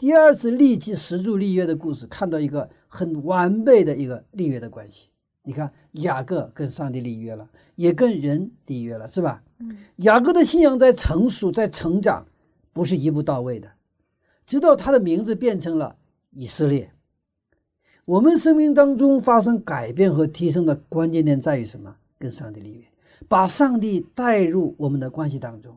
[0.03, 5.11] 第二次立即石柱立约的故事，看到一个很完备的一个立约的关系。
[5.45, 9.45] 你看，雅各跟上帝立约了，也跟人立约了，是吧？
[9.61, 12.27] 嗯，雅各的信仰在成熟，在成长。
[12.73, 13.71] 不是一步到位的，
[14.45, 15.95] 直到他的名字变成了
[16.33, 16.93] 以色列。
[18.05, 21.95] 我们生命当中发生改变和提升的关键点在于什么？
[22.19, 22.85] 跟上帝立约，
[23.29, 25.77] 把上帝带入我们的关系当中。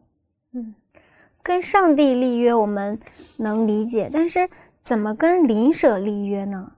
[0.54, 0.74] 嗯，
[1.46, 3.00] 跟上帝立约我们
[3.38, 4.50] 能理解，但是
[4.82, 6.72] 怎么跟邻舍立约呢？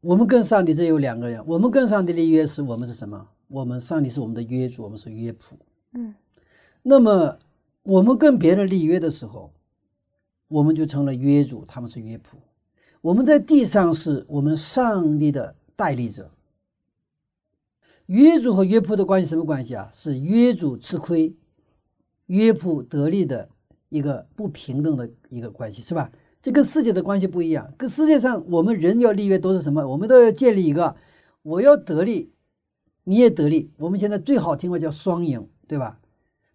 [0.00, 3.28] 我们跟上帝这有两个人，我们跟上帝立约是我们是什么？
[3.46, 5.54] 我们上帝是我们的约主，我们是约仆。
[5.92, 6.14] 嗯，
[6.82, 7.38] 那么。
[7.86, 9.52] 我们跟别人立约的时候，
[10.48, 12.38] 我们就成了约主，他们是约仆。
[13.02, 16.30] 我们在地上是我们上帝的代理者。
[18.06, 19.90] 约主和约仆的关系什么关系啊？
[19.92, 21.36] 是约主吃亏，
[22.26, 23.48] 约普得利的
[23.88, 26.10] 一个不平等的一个关系，是吧？
[26.40, 27.72] 这跟世界的关系不一样。
[27.78, 29.86] 跟世界上我们人要立约都是什么？
[29.86, 30.96] 我们都要建立一个，
[31.42, 32.32] 我要得利，
[33.04, 33.70] 你也得利。
[33.78, 36.00] 我们现在最好听话叫双赢，对吧？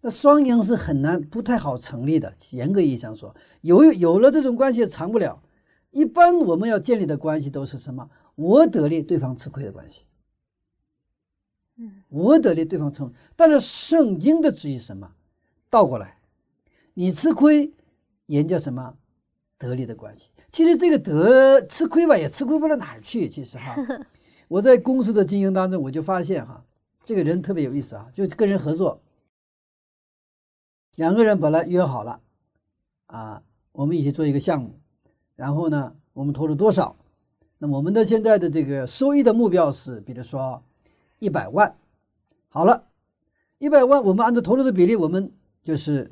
[0.02, 2.34] 那双赢是很难、不太好成立的。
[2.52, 5.42] 严格意义上说，有有了这种关系长不了。
[5.90, 8.08] 一般我们要建立的关系都是什么？
[8.36, 10.04] 我得利，对方吃亏的关系。
[11.76, 13.12] 嗯，我得利，对方成。
[13.34, 15.10] 但是圣经的旨意什么？
[15.70, 16.18] 倒过来，
[16.94, 17.72] 你吃亏，
[18.26, 18.96] 人家什么
[19.56, 20.30] 得利的关系？
[20.50, 23.28] 其实这个得吃亏吧，也吃亏不到哪儿去。
[23.28, 23.76] 其实哈，
[24.48, 26.64] 我在公司的经营当中，我就发现哈，
[27.04, 29.00] 这个人特别有意思啊，就跟人合作。
[30.96, 32.20] 两个人本来约好了，
[33.06, 34.80] 啊，我们一起做一个项目，
[35.36, 36.96] 然后呢，我们投入多少？
[37.58, 40.64] 那我们的现在的这个收益的目标是，比如说
[41.20, 41.76] 一百万。
[42.48, 42.88] 好了，
[43.58, 46.04] 一百万，我们按照投入的比例，我们就是，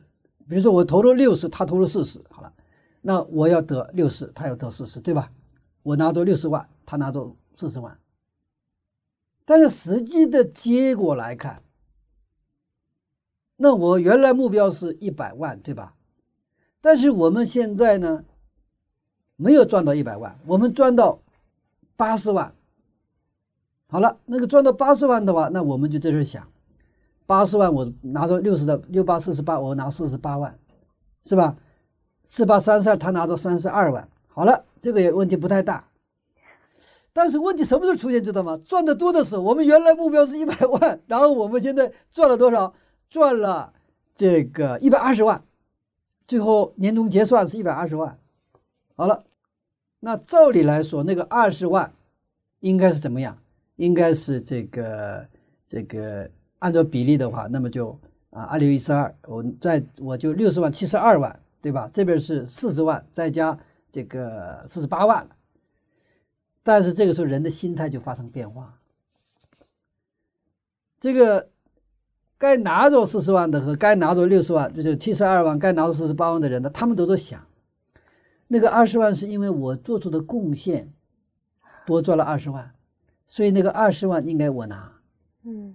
[0.49, 2.53] 比如说我投了六十，他投了四十，好了，
[3.01, 5.31] 那我要得六十，他要得四十，对吧？
[5.83, 7.99] 我拿走六十万，他拿走四十万。
[9.45, 11.63] 但是实际的结果来看。
[13.57, 15.95] 那我原来目标是一百万，对吧？
[16.81, 18.25] 但是我们现在呢，
[19.37, 21.21] 没有赚到一百万，我们赚到
[21.97, 22.55] 八十万。
[23.89, 26.47] 好了，那个赚到八十万的话，那我们就在这想，
[27.29, 30.59] 八十万我拿到六十的六八四十八，我拿四十八万，
[31.25, 31.59] 是吧？
[32.25, 34.09] 四八三十二，他拿到三十二万。
[34.29, 35.91] 好了，这个也问题不太大。
[37.13, 38.59] 但是问题什么时候出现，知道吗？
[38.65, 42.73] 赚的多的时候，我们原来目标是一百万，然后我们现在赚了多少？
[43.11, 43.75] 赚了
[44.17, 45.45] 这个一百二十万，
[46.27, 48.19] 最后年终结算是一百二十万。
[48.97, 49.27] 好了，
[50.01, 51.93] 那照理来说，那个二十万
[52.61, 53.37] 应该是怎么样？
[53.77, 55.29] 应该是这个
[55.67, 57.99] 这个按照比例的话，那么就
[58.31, 61.89] 啊二六一十二，我再我就六十万七十二万，对吧？
[61.93, 63.59] 这边是四十万，再加
[63.91, 65.31] 这个四十八万了。
[66.63, 68.79] 但是这个时候人的心态就发生变化，
[71.01, 71.49] 这个
[72.37, 77.43] 该拿着四十万的和该拿着六十万，就是七十二万，该拿着四十八万的人呢，他们都在想，
[78.49, 80.93] 那个二十万是因为我做出的贡献
[81.87, 82.75] 多赚了二十万，
[83.27, 84.93] 所以那个二十万应该我拿。
[85.45, 85.75] 嗯，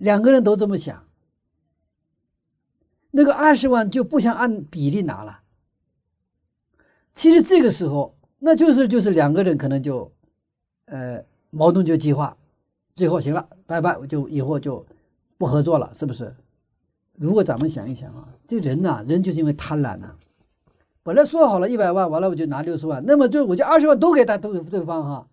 [0.00, 1.06] 两个人都这么想，
[3.12, 5.42] 那个二十万就不想按比例拿了。
[7.12, 8.16] 其实这个时候。
[8.42, 10.10] 那就是就是两个人可能就，
[10.86, 12.34] 呃，矛盾就激化，
[12.96, 14.86] 最后行了，拜拜，就以后就
[15.36, 16.34] 不合作了，是不是？
[17.18, 20.16] 如果咱们想一想啊，这人呐，人就是因为贪婪呐，
[21.02, 25.28] 本来说好了一百万，完了我就拿六十万，那么就我就二十万都给他都给对方哈，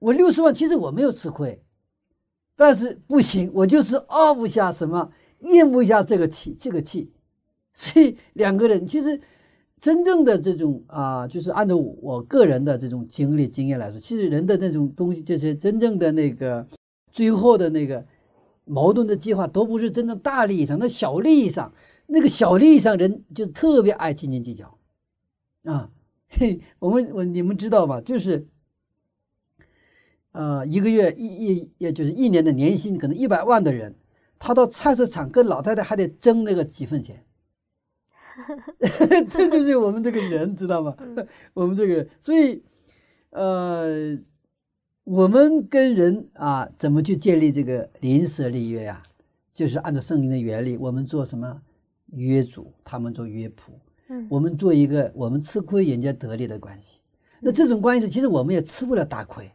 [0.00, 1.63] 我六十万其实我没有吃亏，
[2.56, 7.10] 但是不行，我就是傲不下什么，咽不下这个气，这个气，
[7.72, 9.20] 所以两个人其实。
[9.80, 16.66] 真正的这种啊，就是按照我个人的这种经历经验来说，其实人的那种东西，这些真正的那个
[17.12, 18.02] 最后的那个
[18.64, 21.70] 矛盾的计划，都不是真正大利益上，那小利益上，
[22.06, 24.78] 那个小利益上人就特别爱斤斤计较
[25.64, 25.90] 啊。
[26.28, 28.00] 嘿，我们我你们知道吧？
[28.00, 28.46] 就是
[30.34, 33.94] 呃，一个月一一也就是一年的年薪可能一百万的人，
[34.36, 37.24] 他到菜市场跟老太太还得争那个几分钱。
[39.30, 40.96] 这就是我们这个人，知道吗？
[41.54, 42.60] 我们这个人，所以，
[43.30, 44.18] 呃，
[45.04, 49.00] 我们跟人啊，怎么去建立这个邻舍立约呀？
[49.52, 51.62] 就是按照圣经的原理，我们做什么
[52.06, 53.70] 约主，他们做约仆。
[54.08, 56.98] 嗯，我们做一个我们吃亏人家得利的关系。
[57.38, 59.48] 那这种关系，其实我们也吃不了大亏，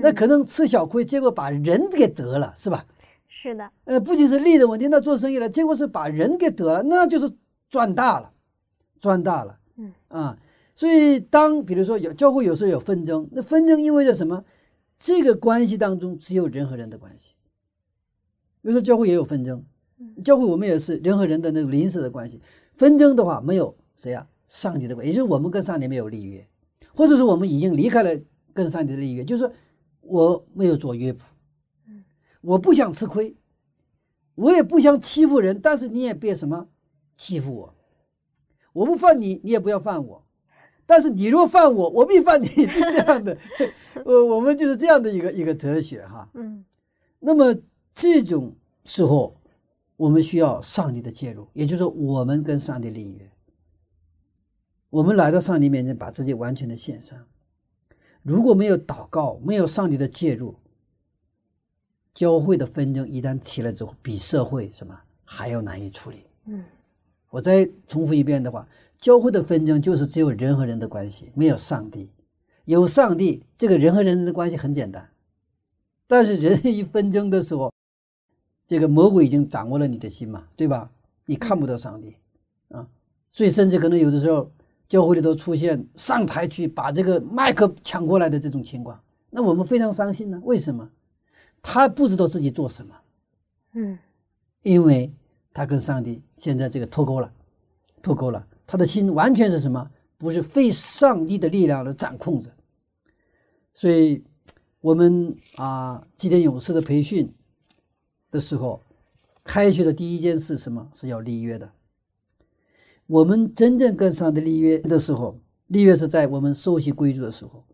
[0.00, 2.84] 那可能吃小亏，结果把人给得了，是吧？
[3.26, 3.70] 是的。
[3.84, 7.30] 呃，不仅是利的问题，那做生意了，结果是把人给得了，那就是。
[7.68, 8.32] 赚大了，
[9.00, 10.38] 赚大了，嗯啊，
[10.72, 14.44] 所以当比如说有教会有时候有纷争，那纷争意味着什么？
[14.96, 17.32] 这个关系当中只有人和人的关系。
[18.62, 19.64] 比如说教会也有纷争，
[20.24, 22.40] 教会我们也是人和人的那个临时的关系。
[22.72, 24.24] 纷争的话没有谁啊？
[24.46, 26.46] 上帝的关系，也就是我们跟上帝没有立约，
[26.94, 28.10] 或者是我们已经离开了
[28.54, 29.50] 跟上帝的立约，就是
[30.08, 31.24] 我没有做约谱，
[32.40, 33.36] 我不想吃亏，
[34.34, 36.68] 我也不想欺负人，但是你也别什么。
[37.16, 37.74] 欺负我，
[38.74, 40.26] 我不犯你，你也不要犯我。
[40.84, 43.36] 但是你若犯我，我必犯你，是这样的。
[44.04, 46.28] 呃，我们就是这样的一个一个哲学哈。
[46.34, 46.64] 嗯。
[47.18, 47.56] 那么
[47.92, 48.54] 这种
[48.84, 49.40] 时候，
[49.96, 53.30] 我们需要上帝的介入，也就是说，我们跟上帝立约，
[54.90, 57.18] 我们来到上帝面前，把自己完全的献上。
[58.26, 60.56] 如果没有祷告，没有上帝的介入，
[62.12, 66.24] 教会的纷争一旦起来之后，比社会什么还要难以处理。
[66.46, 66.64] 嗯。
[67.30, 68.66] 我再重复一遍的话，
[68.98, 72.10] 教会的纷争就是只有人和人的关系，没有上帝。
[72.64, 75.08] 有上帝，这个人和人的关系很简单。
[76.08, 77.72] 但是人一纷争的时候，
[78.66, 80.90] 这个魔鬼已经掌握了你的心嘛，对吧？
[81.26, 82.16] 你看不到上帝
[82.70, 82.88] 啊，
[83.30, 84.50] 所以甚至可能有的时候
[84.88, 90.40] 教会里头出现上台去把这个麦克抢过来的这种情况，那我们非常伤心呢。
[90.44, 90.90] 为什么？
[91.62, 92.94] 他不知道自己做什么，
[93.72, 93.98] 嗯，
[94.62, 95.12] 因为。
[95.56, 97.32] 他跟上帝现在这个脱钩了，
[98.02, 99.90] 脱钩了，他的心完全是什么？
[100.18, 102.50] 不是非上帝的力量来掌控着。
[103.72, 104.22] 所以，
[104.82, 107.34] 我们啊，祭奠勇士的培训
[108.30, 108.82] 的时候，
[109.42, 111.72] 开学的第一件事什么是要立约的？
[113.06, 115.38] 我们真正跟上帝立约的时候，
[115.68, 117.64] 立约是在我们熟悉规矩的时候。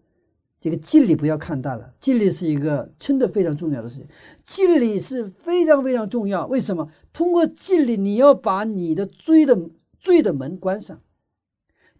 [0.60, 4.06] 这个敬礼不要看淡了，敬礼是一个真的非常重要的事情。
[4.44, 6.88] 敬礼是非常非常重要，为什么？
[7.12, 9.58] 通过敬礼，你要把你的罪的
[9.98, 11.00] 罪的门关上，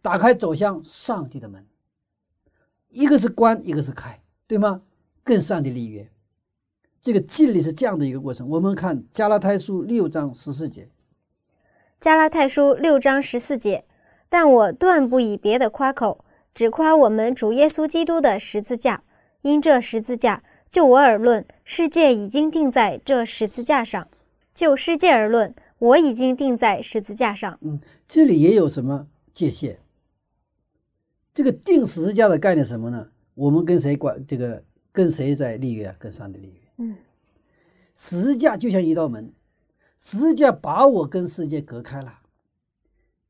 [0.01, 1.67] 打开走向上帝的门。
[2.91, 4.83] 一个是关，一个是开，对吗？
[5.25, 6.09] 跟上帝立约，
[7.01, 8.49] 这个敬礼是这样的一个过程。
[8.49, 10.89] 我们看加拉太书六章十四节，
[12.03, 13.85] 加拉太书六章十四节，
[14.29, 16.25] 但我断不以别的夸口。
[16.53, 19.05] 只夸我们主耶稣基督的十字架。
[19.43, 24.09] 因这十字架，就我而论，世界已经定在这十字架上；
[24.53, 27.57] 就世界而论，我已经定在十字架上。
[27.61, 29.77] 嗯，这里也有什么界限？
[31.33, 33.11] 这个定十字架的概念什么呢？
[33.35, 34.27] 我们跟谁管？
[34.27, 35.95] 这个跟谁在立约？
[36.01, 36.61] 跟上帝立约。
[36.79, 36.97] 嗯，
[37.95, 39.33] 十字架就像一道门，
[40.05, 42.19] 十字架把我跟世界隔开了，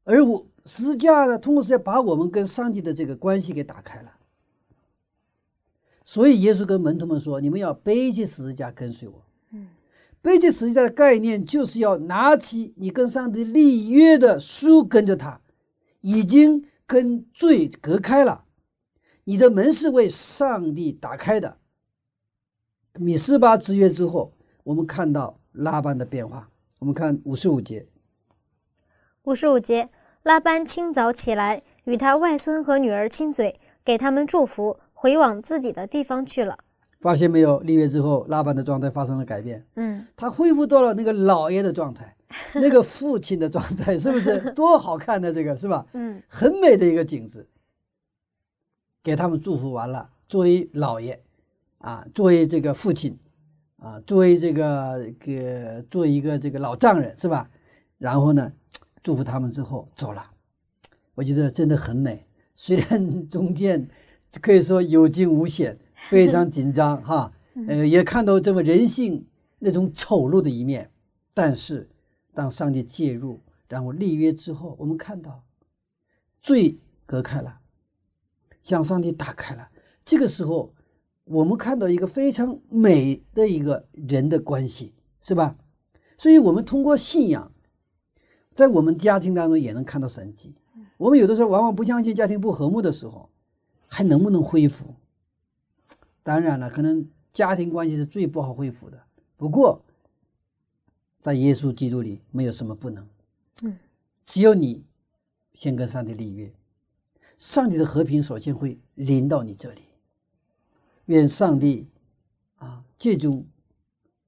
[0.04, 4.10] 而我十字架呢，通过十字架把我们跟上帝的这个关系给打开了。
[6.02, 9.68] 所以耶稣跟门徒们说：“你们要背起十字架跟随我。”嗯，
[10.22, 15.42] 背起十字架的概念就是要拿起你跟上帝立约的书，跟着他，
[16.00, 18.46] 已经跟罪隔开了，
[19.24, 21.58] 你的门是为上帝打开的。
[22.98, 24.32] 米斯巴之约之后，
[24.64, 26.48] 我们看到拉班的变化。
[26.82, 27.86] 我们看五十五节。
[29.22, 29.88] 五十五节，
[30.24, 34.80] 拉班清早起来，与他外孙和女儿亲嘴，给他们祝福。
[34.92, 36.58] 回往自己的地方去了，
[37.00, 37.60] 发现没有？
[37.60, 39.64] 立约之后，拉班的状态发生了改变。
[39.76, 42.16] 嗯，他恢复到了那个老爷的状态，
[42.54, 45.86] 那个父亲的状态，是不是多好看的这个是吧？
[45.92, 47.46] 嗯，很美的一个景致。
[49.04, 51.22] 给他们祝福完了，作为老爷
[51.78, 53.16] 啊，作为这个父亲
[53.82, 57.50] 啊，作为这个个做一个这个老丈人是吧？
[57.98, 58.52] 然后呢，
[59.02, 60.24] 祝福他们之后走了，
[61.14, 62.26] 我觉得真的很美。
[62.54, 63.88] 虽然 中间。
[64.40, 65.78] 可以说有惊无险，
[66.08, 67.30] 非常紧张哈，
[67.68, 69.26] 呃，也看到这么人性
[69.58, 70.90] 那种丑陋的一面。
[71.34, 71.86] 但是，
[72.32, 75.44] 当上帝介入，然后立约之后，我们看到
[76.40, 77.58] 罪隔开了，
[78.62, 79.68] 向上帝打开了。
[80.02, 80.72] 这个时候，
[81.24, 85.56] 我们看到一个非常美的一个人的关系，是吧？
[86.16, 87.52] 所以，我们通过信仰，
[88.54, 90.54] 在我们家庭当中也能看到神迹。
[90.98, 93.28] 我们有的时候往往不相信家庭不和睦的时候。
[93.94, 94.94] 还能不能恢复？
[96.22, 98.98] 当然了，可能家庭关系是最不好恢复的。
[99.36, 99.84] 不过，
[101.20, 103.06] 在耶稣基督里，没有什么不能。
[103.60, 103.78] 嗯，
[104.24, 104.82] 只有你
[105.52, 106.50] 先跟上帝立约，
[107.36, 109.82] 上帝的和平首先会临到你这里。
[111.12, 111.88] 愿上帝
[112.56, 113.46] 啊，这种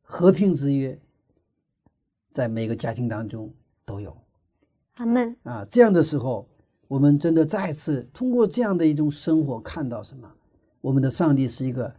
[0.03, 1.01] 和平之约，
[2.33, 3.53] 在每个家庭当中
[3.85, 4.17] 都有。
[4.97, 5.37] 阿门。
[5.43, 6.49] 啊，这样的时候。
[6.87, 10.31] 我们真的再次通过这样的一种生活，看到什么？
[10.83, 11.93] 我们的上帝是一个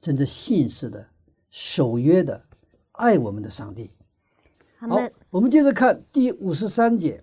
[0.00, 1.06] 真正信实的、
[1.50, 2.42] 守约的、
[2.92, 3.92] 爱我们的上帝。
[4.78, 4.98] 好，
[5.28, 7.22] 我们接着看第五十三节。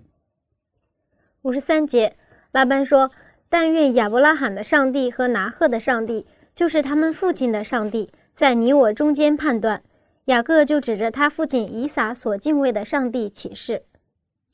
[1.41, 2.15] 五十三节，
[2.51, 3.11] 拉班说
[3.49, 9.83] ：“但愿亚伯拉罕的上帝和拿赫的上帝，就是他们父亲的上帝，在你我中间判断。”
[10.25, 13.83] 雅各就指着他父亲以撒所敬畏的上帝起誓。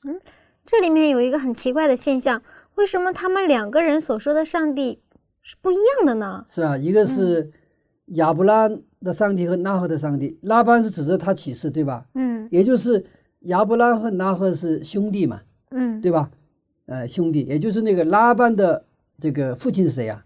[0.03, 0.19] 嗯。
[0.63, 2.43] 这里面有一个很奇怪的现象，
[2.75, 5.01] 为什么他们两个人所说的上帝
[5.41, 6.45] 是不一样的呢？
[6.47, 7.51] 是啊，一个是
[8.05, 8.69] 亚伯拉
[9.01, 12.05] 的上帝和拉赫的上帝，拉班是指着他起誓，对吧？
[12.13, 13.03] 嗯，也就是
[13.41, 15.41] 亚伯拉和拉赫是兄弟嘛，
[15.71, 16.29] 嗯，对吧？
[16.85, 18.85] 呃，兄弟，也就是那个拉班的
[19.19, 20.23] 这个父亲是谁呀？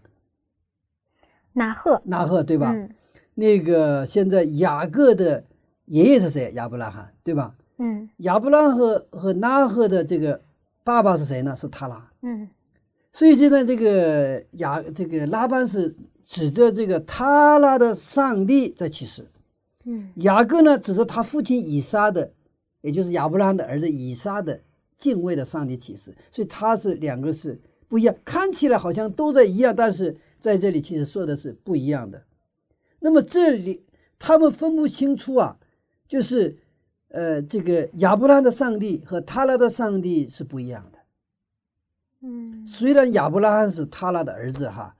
[1.55, 2.71] 拿赫，拿赫，对吧？
[2.73, 2.89] 嗯，
[3.33, 5.43] 那个现在雅各的
[5.85, 6.51] 爷爷是谁？
[6.53, 7.55] 亚伯拉罕，对吧？
[7.77, 10.41] 嗯，亚伯拉和和纳赫的这个
[10.83, 11.55] 爸爸是谁呢？
[11.55, 12.09] 是塔拉。
[12.21, 12.47] 嗯，
[13.11, 19.27] 所以现在这个雅这个拉班是指着这个塔拉的上帝在启示。
[19.83, 22.31] 嗯，雅各呢指着他父亲以撒的，
[22.81, 24.59] 也就是亚伯拉罕的儿子以撒的
[24.97, 26.13] 敬畏的上帝启示。
[26.31, 32.25] 所以他是两个是不一样，看起来好像都在一样，但是在这里其实说的是不一样的。
[32.99, 33.85] 那么这里
[34.19, 35.57] 他们分不清楚啊，
[36.07, 36.59] 就是。
[37.09, 40.99] 呃，这个亚伯拉罕的上帝和他拉的上帝是不一样的。
[42.19, 44.97] 嗯，虽然亚伯拉罕是他拉的儿子哈，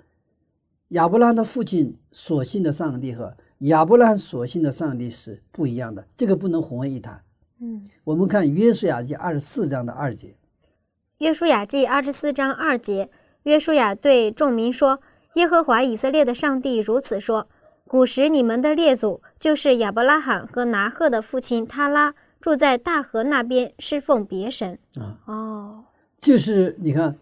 [0.90, 7.22] 亚伯拉罕的父亲所信的上帝和亚伯拉罕所信的上帝是不一样的，这个不能混为一谈。
[7.60, 10.38] 嗯，我们看约书亚记二十四章的二节。
[11.18, 13.10] 约书亚记二十四章二节，
[13.44, 15.02] 约书亚对众民说
[15.36, 17.48] ：“耶和华以色列的上帝如此说。”
[17.88, 25.20] 古时你们的列祖就是亚伯拉罕和拿赫的父亲他拉，住在大河那边侍奉别神啊。
[25.26, 25.84] 哦，
[26.18, 27.16] 就是你看，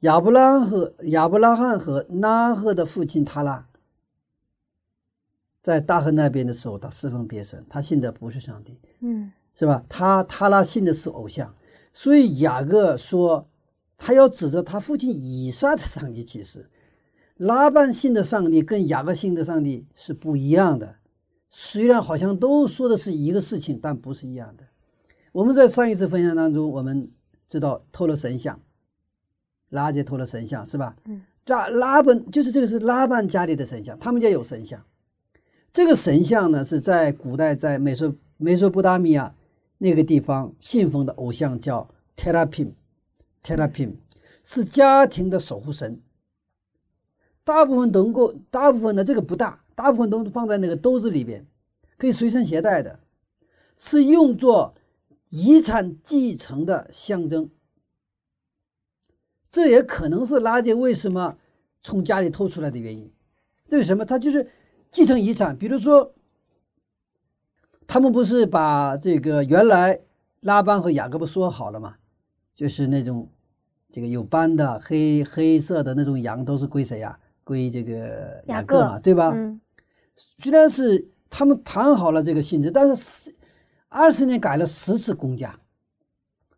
[0.00, 3.66] 亚伯拉和亚伯拉罕和拿赫的父亲他拉，
[5.62, 9.82] 在大河那边的时候，他侍奉别神，他信的不是上帝，嗯，是吧？
[9.88, 11.54] 他他拉信的是偶像，
[11.94, 13.48] 所以雅各说，
[13.96, 16.68] 他要指着他父亲以撒的上帝启示。
[17.36, 20.96] 拉班信的上帝跟雅各信的上帝是不一样的，
[21.50, 24.64] 虽然好像都说的是一个事情，但不是一样的。
[25.32, 27.10] 我们在上一次分享当中，我们
[27.48, 28.60] 知道偷了神像，
[29.68, 30.94] 拉杰偷了神像是吧？
[31.06, 34.84] 嗯，拉拉本就是这个是拉班家里的神像，他们家有神像。
[35.72, 39.34] 这个神像呢是在古代在美索美索不达米亚
[39.78, 43.94] 那个地方信奉的偶像叫 Terapim，Terapim
[44.44, 46.00] 是家庭的守护神。
[47.44, 51.46] 大部分能够，大部分的这个不大，大部分都放在那个兜子里边，
[51.98, 52.98] 可以随身携带的，
[53.78, 54.74] 是用作
[55.28, 57.50] 遗产继承的象征。
[59.50, 61.36] 这也可能是拉杰为什么
[61.82, 63.12] 从家里偷出来的原因。
[63.68, 64.04] 这是什么？
[64.04, 64.50] 他就是
[64.90, 65.56] 继承遗产。
[65.56, 66.14] 比如说，
[67.86, 70.00] 他们不是把这个原来
[70.40, 71.96] 拉班和雅各布说好了嘛？
[72.54, 73.28] 就是那种
[73.90, 77.20] 这个有斑的黑黑色的那种羊都是归谁呀？
[77.44, 79.32] 归这个雅各嘛，对吧？
[79.34, 79.60] 嗯
[80.38, 83.34] 虽然是他们谈好了这个性质，但是十
[83.88, 85.58] 二十年改了十次公家，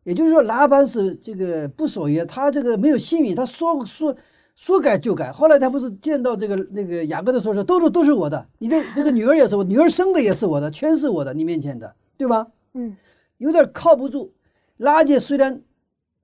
[0.05, 4.15] 也就是说拉班是这个不守约，他这个没有信誉，他说说
[4.55, 5.33] 说改就改。
[5.33, 12.47] 后来他不是见到这个那个雅各的时候说，都是都是我的，你的这个女儿也是我，女儿生的也是我的，全是我的，你面前的，对吧？
[12.75, 12.95] 嗯
[13.39, 14.35] 有点靠不住。
[14.77, 15.63] 拉杰虽然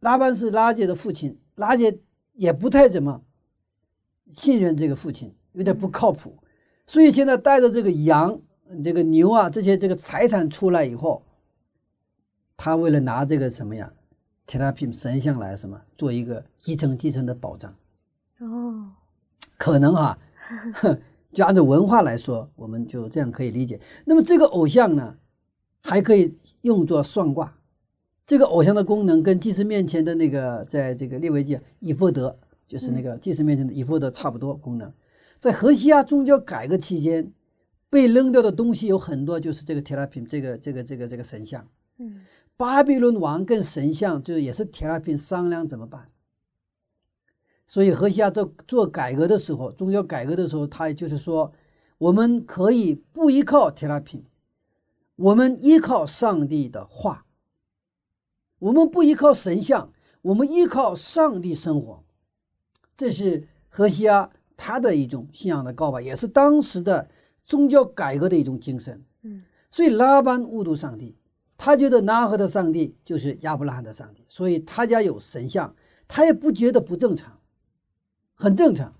[0.00, 1.98] 拉班是拉杰的父亲，拉杰
[2.34, 3.22] 也不太怎么
[4.30, 6.36] 信任这个父亲，有点不靠谱。
[6.86, 8.40] 所以现在带着这个羊、
[8.82, 11.24] 这个牛啊这些这个财产出来以后，
[12.56, 13.92] 他为了拿这个什么呀，
[14.46, 17.74] 提拉品神像来什么做一个一层继承的保障，
[18.38, 18.92] 哦
[19.56, 20.18] 可能啊，
[21.32, 23.80] 就按照文化来说，我们就这样可以理解。
[24.04, 25.16] 那么这个偶像呢，
[25.82, 27.58] 还可以用作算卦。
[28.26, 32.38] 这个偶像的功能跟祭司面前的那个，在这个列维记以弗德，
[32.72, 34.90] 就是那个祭司面前的衣服的差不多功能。
[35.38, 37.30] 在河西亚宗教改革期间，
[37.90, 41.68] 被扔掉的东西有很多，就是这个铁拉品，这个这个这个这个神像。
[41.98, 42.22] 嗯
[42.56, 46.08] 巴比伦王跟神像就是也是铁拉品商量怎么办。
[47.66, 51.52] 所以何西亚做做改革的时候，宗教改革的时候，他也就是说，
[51.98, 54.24] 我们可以不依靠铁拉品，
[55.16, 57.26] 我们依靠上帝的话，
[58.60, 59.92] 我们不依靠神像，
[60.22, 62.02] 我们依靠上帝生活。
[62.96, 67.08] 这是荷西亚他的一种信仰的告白，也是当时的
[67.44, 69.04] 宗教改革的一种精神。
[69.22, 71.16] 嗯所以拉班误读上帝，
[71.56, 75.74] 他觉得拿赫的上帝就是亚伯拉罕的上帝，所以他家有神像，
[76.06, 77.40] 他也不觉得不正常，
[78.34, 78.94] 很正常。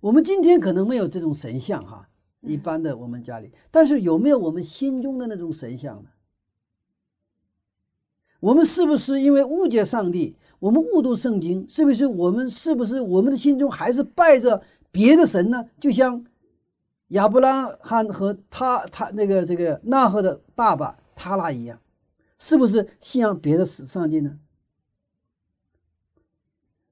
[0.00, 2.10] 我们今天可能没有这种神像哈，
[2.42, 6.10] 一般的我们家里，但是有没有我们心中的那种神像呢？
[8.40, 11.66] 我们是不是因为误解上帝，我们误读圣经？
[11.68, 15.64] 是不是我们是不是我们的心中还是拜着别的神呢？
[15.80, 16.24] 就像
[17.08, 21.78] 亚伯拉罕和他他那个这个纳赫的爸爸塔拉一样，
[22.38, 24.38] 是不是信仰别的上帝呢？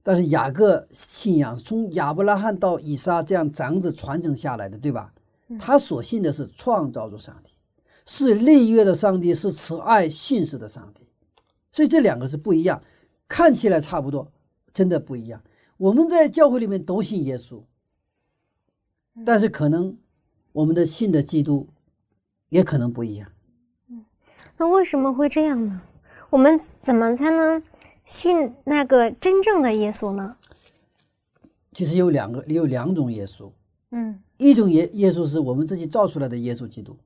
[0.03, 5.15] 但是雅各信仰从亚伯拉罕到以撒这样长子传承下来的，对吧？
[5.59, 7.53] 他所信的是创造主上帝，
[8.05, 11.09] 是立约的上帝，是慈爱信实的上帝。
[11.73, 12.83] 所以这两个是不一样，
[13.35, 14.31] 看起来差不多，
[14.73, 15.43] 真的不一样。
[15.77, 17.61] 我们在教会里面都信耶稣，
[19.27, 19.99] 但是可能
[20.53, 21.67] 我们的信的基督
[22.49, 23.29] 也可能不一样。
[23.89, 24.05] 嗯
[24.57, 25.83] 那为什么会这样呢？
[26.31, 27.61] 我们怎么才能
[28.05, 30.37] 信那个真正的耶稣呢？
[31.73, 33.51] 其实有两个，有两种耶稣，
[33.91, 36.97] 嗯一种耶耶稣是我们自己造出来的耶稣基督，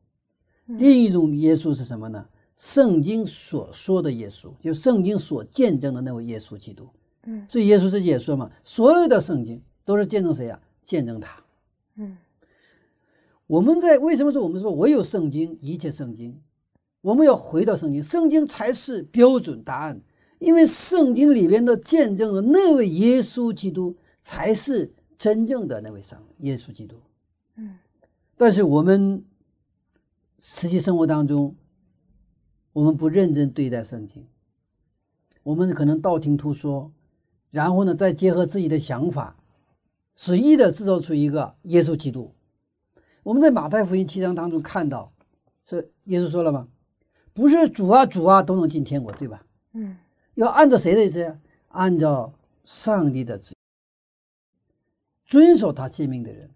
[0.67, 2.29] 另一种耶稣是什么呢？
[2.59, 6.87] 圣经所说的耶稣，就圣经所见证的那位耶稣基督。
[7.25, 11.43] 嗯所以耶稣自己也说嘛，所有的圣经都是见证谁呀、见证他。
[11.97, 12.17] 嗯
[13.47, 16.39] 我们在为什么说我们说唯有圣经，一切圣经，
[17.01, 20.01] 我们要回到圣经，圣经才是标准答案，
[20.39, 26.97] 因为圣经里边的见证的那位耶稣基督才是真正的那位上耶稣基督。
[27.57, 27.79] 嗯
[28.37, 29.25] 但是我们
[30.39, 31.57] 实际生活当中，
[32.79, 34.25] 我们不认真对待圣经，
[35.43, 36.93] 我们可能道听途说，
[37.51, 39.37] 然后呢，再结合自己的想法，
[40.15, 42.33] 随意的制造出一个耶稣基督。
[43.25, 45.13] 我们在马太福音七章当中看到，
[45.65, 46.69] 是耶稣说了吗？
[47.33, 49.45] 不是主啊主啊都能进天国，对吧？
[49.73, 49.97] 嗯
[50.35, 51.37] 要按照谁的意思呀？
[51.71, 52.33] 按照
[52.65, 53.57] 上帝的旨，
[55.27, 56.49] 遵守他诫命的人，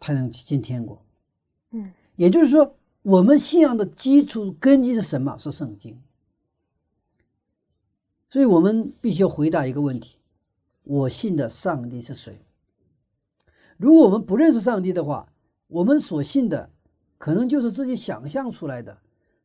[0.00, 1.00] 才能进天国。
[1.70, 2.74] 嗯也就是说，
[3.06, 5.38] 我们信仰的基础根基是什么？
[5.38, 6.02] 是圣经。
[8.28, 10.18] 所以我们必须要回答一个问题：
[10.82, 12.40] 我信的上帝是谁？
[13.76, 15.32] 如果我们不认识上帝的话，
[15.68, 16.68] 我们所信的
[17.16, 18.98] 可能就是自己想象出来的、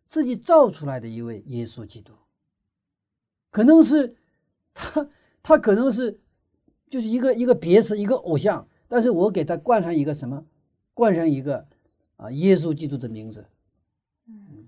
[0.07, 2.13] 自己造出来的一位耶稣基督，
[3.51, 4.15] 可能是
[4.73, 5.07] 他，
[5.43, 6.19] 他可能是
[6.89, 10.47] 就是一个一个别称，一个偶像，但是我给他冠上一个什么？
[10.95, 11.67] 冠上一个
[12.21, 13.45] 啊，耶稣基督的名字。
[14.27, 14.67] 嗯，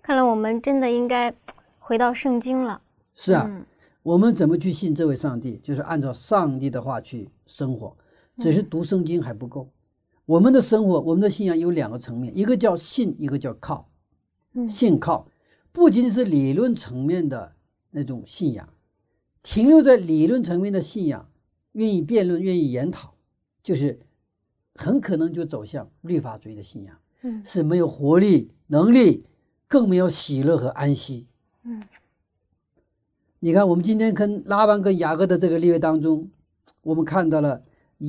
[0.00, 1.34] 看来我们真的应该
[1.78, 2.80] 回到圣经了。
[3.14, 3.66] 是啊，
[4.02, 5.58] 我们怎么去信这位上帝？
[5.58, 7.94] 就是按照上帝的话去生活。
[8.38, 9.68] 只是读圣经还不够，
[10.24, 13.90] 我们的生活，我们的信仰有两个层面，一个叫信，一个叫靠。
[14.66, 15.28] 信靠
[15.72, 17.52] 不仅是理论层面的
[17.90, 18.66] 那种信仰，
[19.42, 21.30] 停留在理论层面的信仰，
[21.72, 23.12] 愿意辩论，愿意研讨，
[23.62, 24.00] 就是
[24.74, 26.96] 很可能就走向律法主义的信仰。
[27.22, 29.24] 嗯，是没有活力、能力，
[29.68, 31.26] 更没有喜乐和安息。
[31.64, 31.82] 嗯，
[33.40, 36.30] 你看，我们今天跟拉班跟雅各的这个例位当中，
[36.82, 37.62] 我们看到了。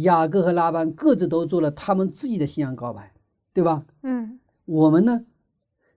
[0.05, 3.11] 雅各和拉班各自都做了他们自己的信仰告白，
[3.51, 3.83] 对吧？
[4.03, 5.25] 嗯，我们呢？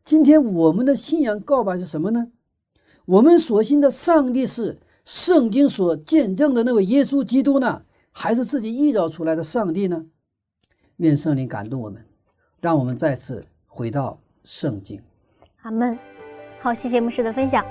[0.05, 2.33] 今天我们的信仰告白是什么呢？
[3.05, 10.07] 我们所信的上帝是圣经所见证的那位耶稣基督呢，还是自己臆造出来的上帝呢？
[10.99, 12.05] 愿圣灵感动我们，
[12.61, 15.03] 让我们再次回到圣经。
[15.63, 15.99] 阿门。
[16.61, 17.65] 好，谢谢牧师的分享。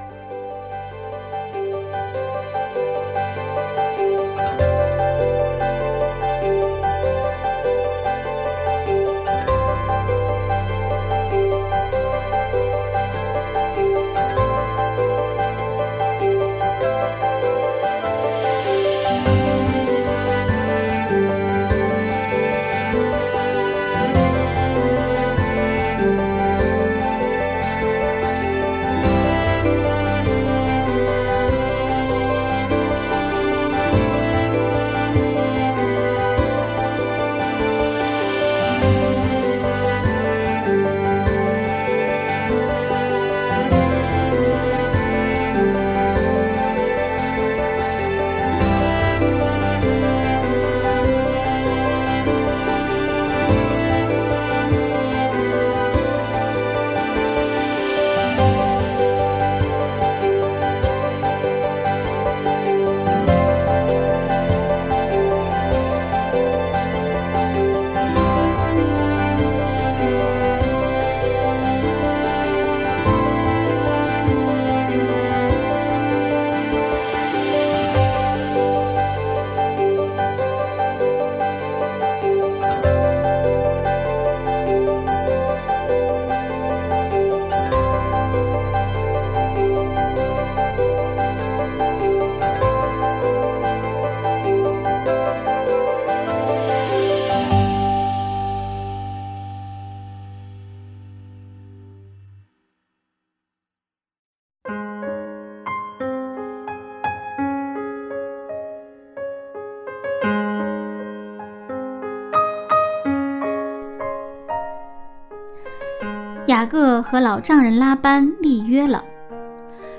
[116.63, 119.03] 雅各和老丈人拉班立约了，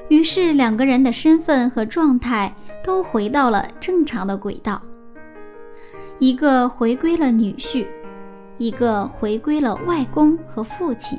[0.08, 2.50] 于是两个人的身份和状态
[2.82, 4.80] 都回到了正常的轨道。
[6.20, 7.86] 一个回归了女婿，
[8.56, 11.18] 一个回归了外公和父亲。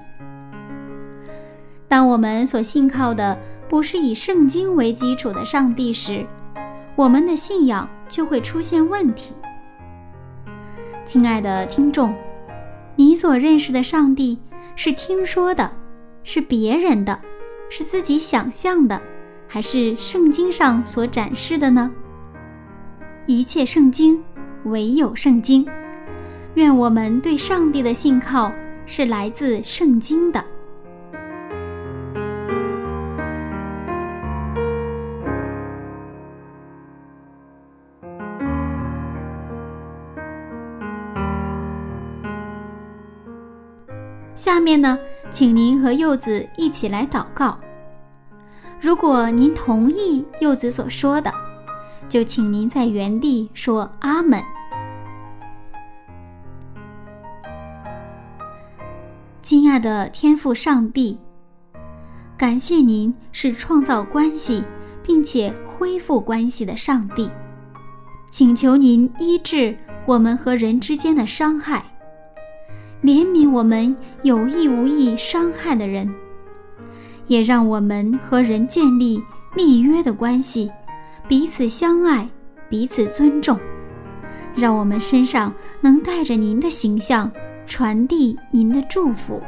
[1.87, 3.37] 当我们所信靠的
[3.69, 6.25] 不是以圣经为基础的上帝时，
[6.95, 9.35] 我们的信仰就会出现问题。
[11.05, 12.11] 亲爱的听众，
[12.95, 14.39] 你所认识的上帝。
[14.75, 15.71] 是听说的，
[16.23, 17.19] 是别人的，
[17.69, 19.01] 是自己想象的，
[19.47, 21.91] 还是圣经上所展示的呢？
[23.25, 24.23] 一切圣经，
[24.65, 25.65] 唯有圣经。
[26.55, 28.51] 愿我们对上帝的信靠
[28.85, 30.43] 是来自圣经的。
[44.55, 44.97] 下面呢，
[45.29, 47.59] 请您和柚子一起来祷告。
[48.79, 51.29] 如果您同意柚子所说的，
[52.07, 54.41] 就请您在原地说阿门。
[59.41, 61.19] 亲爱的天父上帝，
[62.37, 64.63] 感谢您是创造关系
[65.03, 67.29] 并且恢复关系的上帝，
[68.29, 71.83] 请求您医治我们和人之间的伤害。
[73.05, 76.11] 怜悯我们有意无意伤害的人，
[77.27, 79.21] 也让我们和人建立
[79.55, 80.71] 立约的关系，
[81.27, 82.27] 彼此相爱，
[82.67, 83.59] 彼此尊重，
[84.55, 87.31] 让我们身上能带着您的形象，
[87.67, 89.39] 传递您的祝福。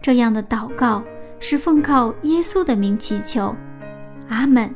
[0.00, 1.02] 这样的祷告
[1.40, 3.52] 是奉靠耶稣的名祈求，
[4.28, 4.72] 阿门。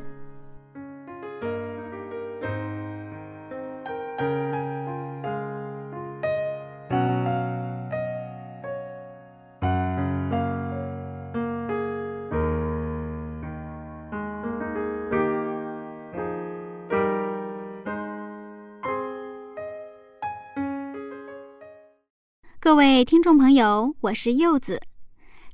[22.73, 24.81] 各位听众朋友，我是柚子。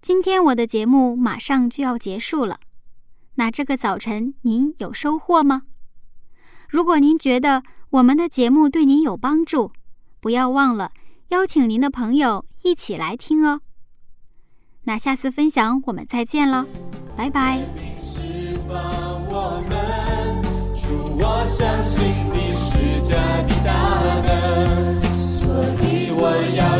[0.02, 2.62] 今天我的节目马上就要结束了，
[3.36, 5.64] 那这个早晨您有收获吗？
[6.70, 9.74] 如果您觉得我们的节目对您有帮助，
[10.22, 10.94] 不要忘了
[11.28, 13.60] 邀请您的朋友一起来听哦。
[14.84, 16.66] 那下次分享我们再见了，
[17.18, 17.60] 拜拜。
[21.20, 22.02] 我，相信
[22.32, 25.09] 你是家的大能，所以我要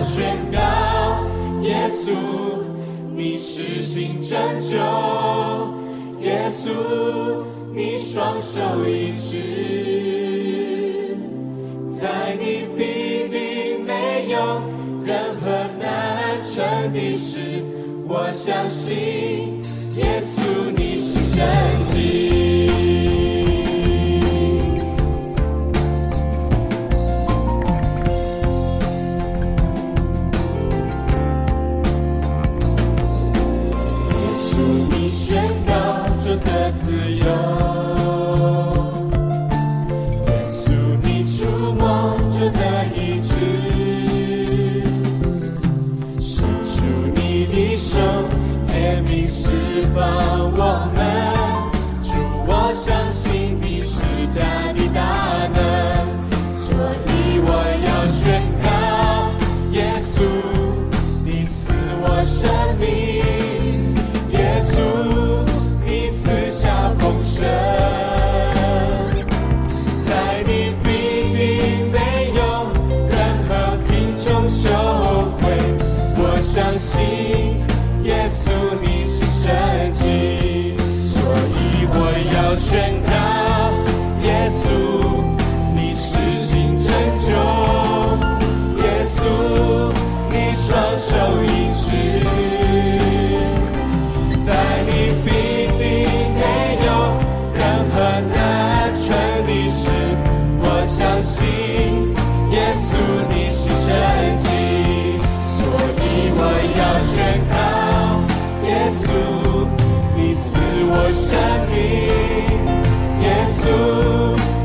[0.10, 0.58] 宣告，
[1.62, 2.10] 耶稣，
[3.16, 4.76] 你是新拯救，
[6.22, 6.72] 耶稣，
[7.76, 11.16] 你双手一指，
[11.94, 14.64] 在你必定没有
[15.06, 15.46] 任何
[15.80, 17.64] 难成的事。
[18.08, 19.62] 我相信
[19.96, 21.46] 耶稣，你是神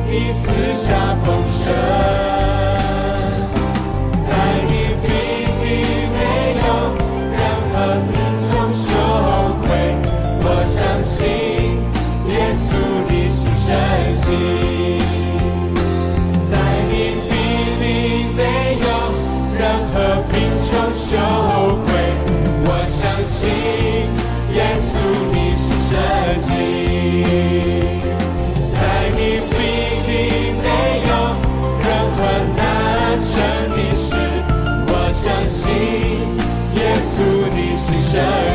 [0.09, 2.34] 你四下风声。
[38.15, 38.54] shine.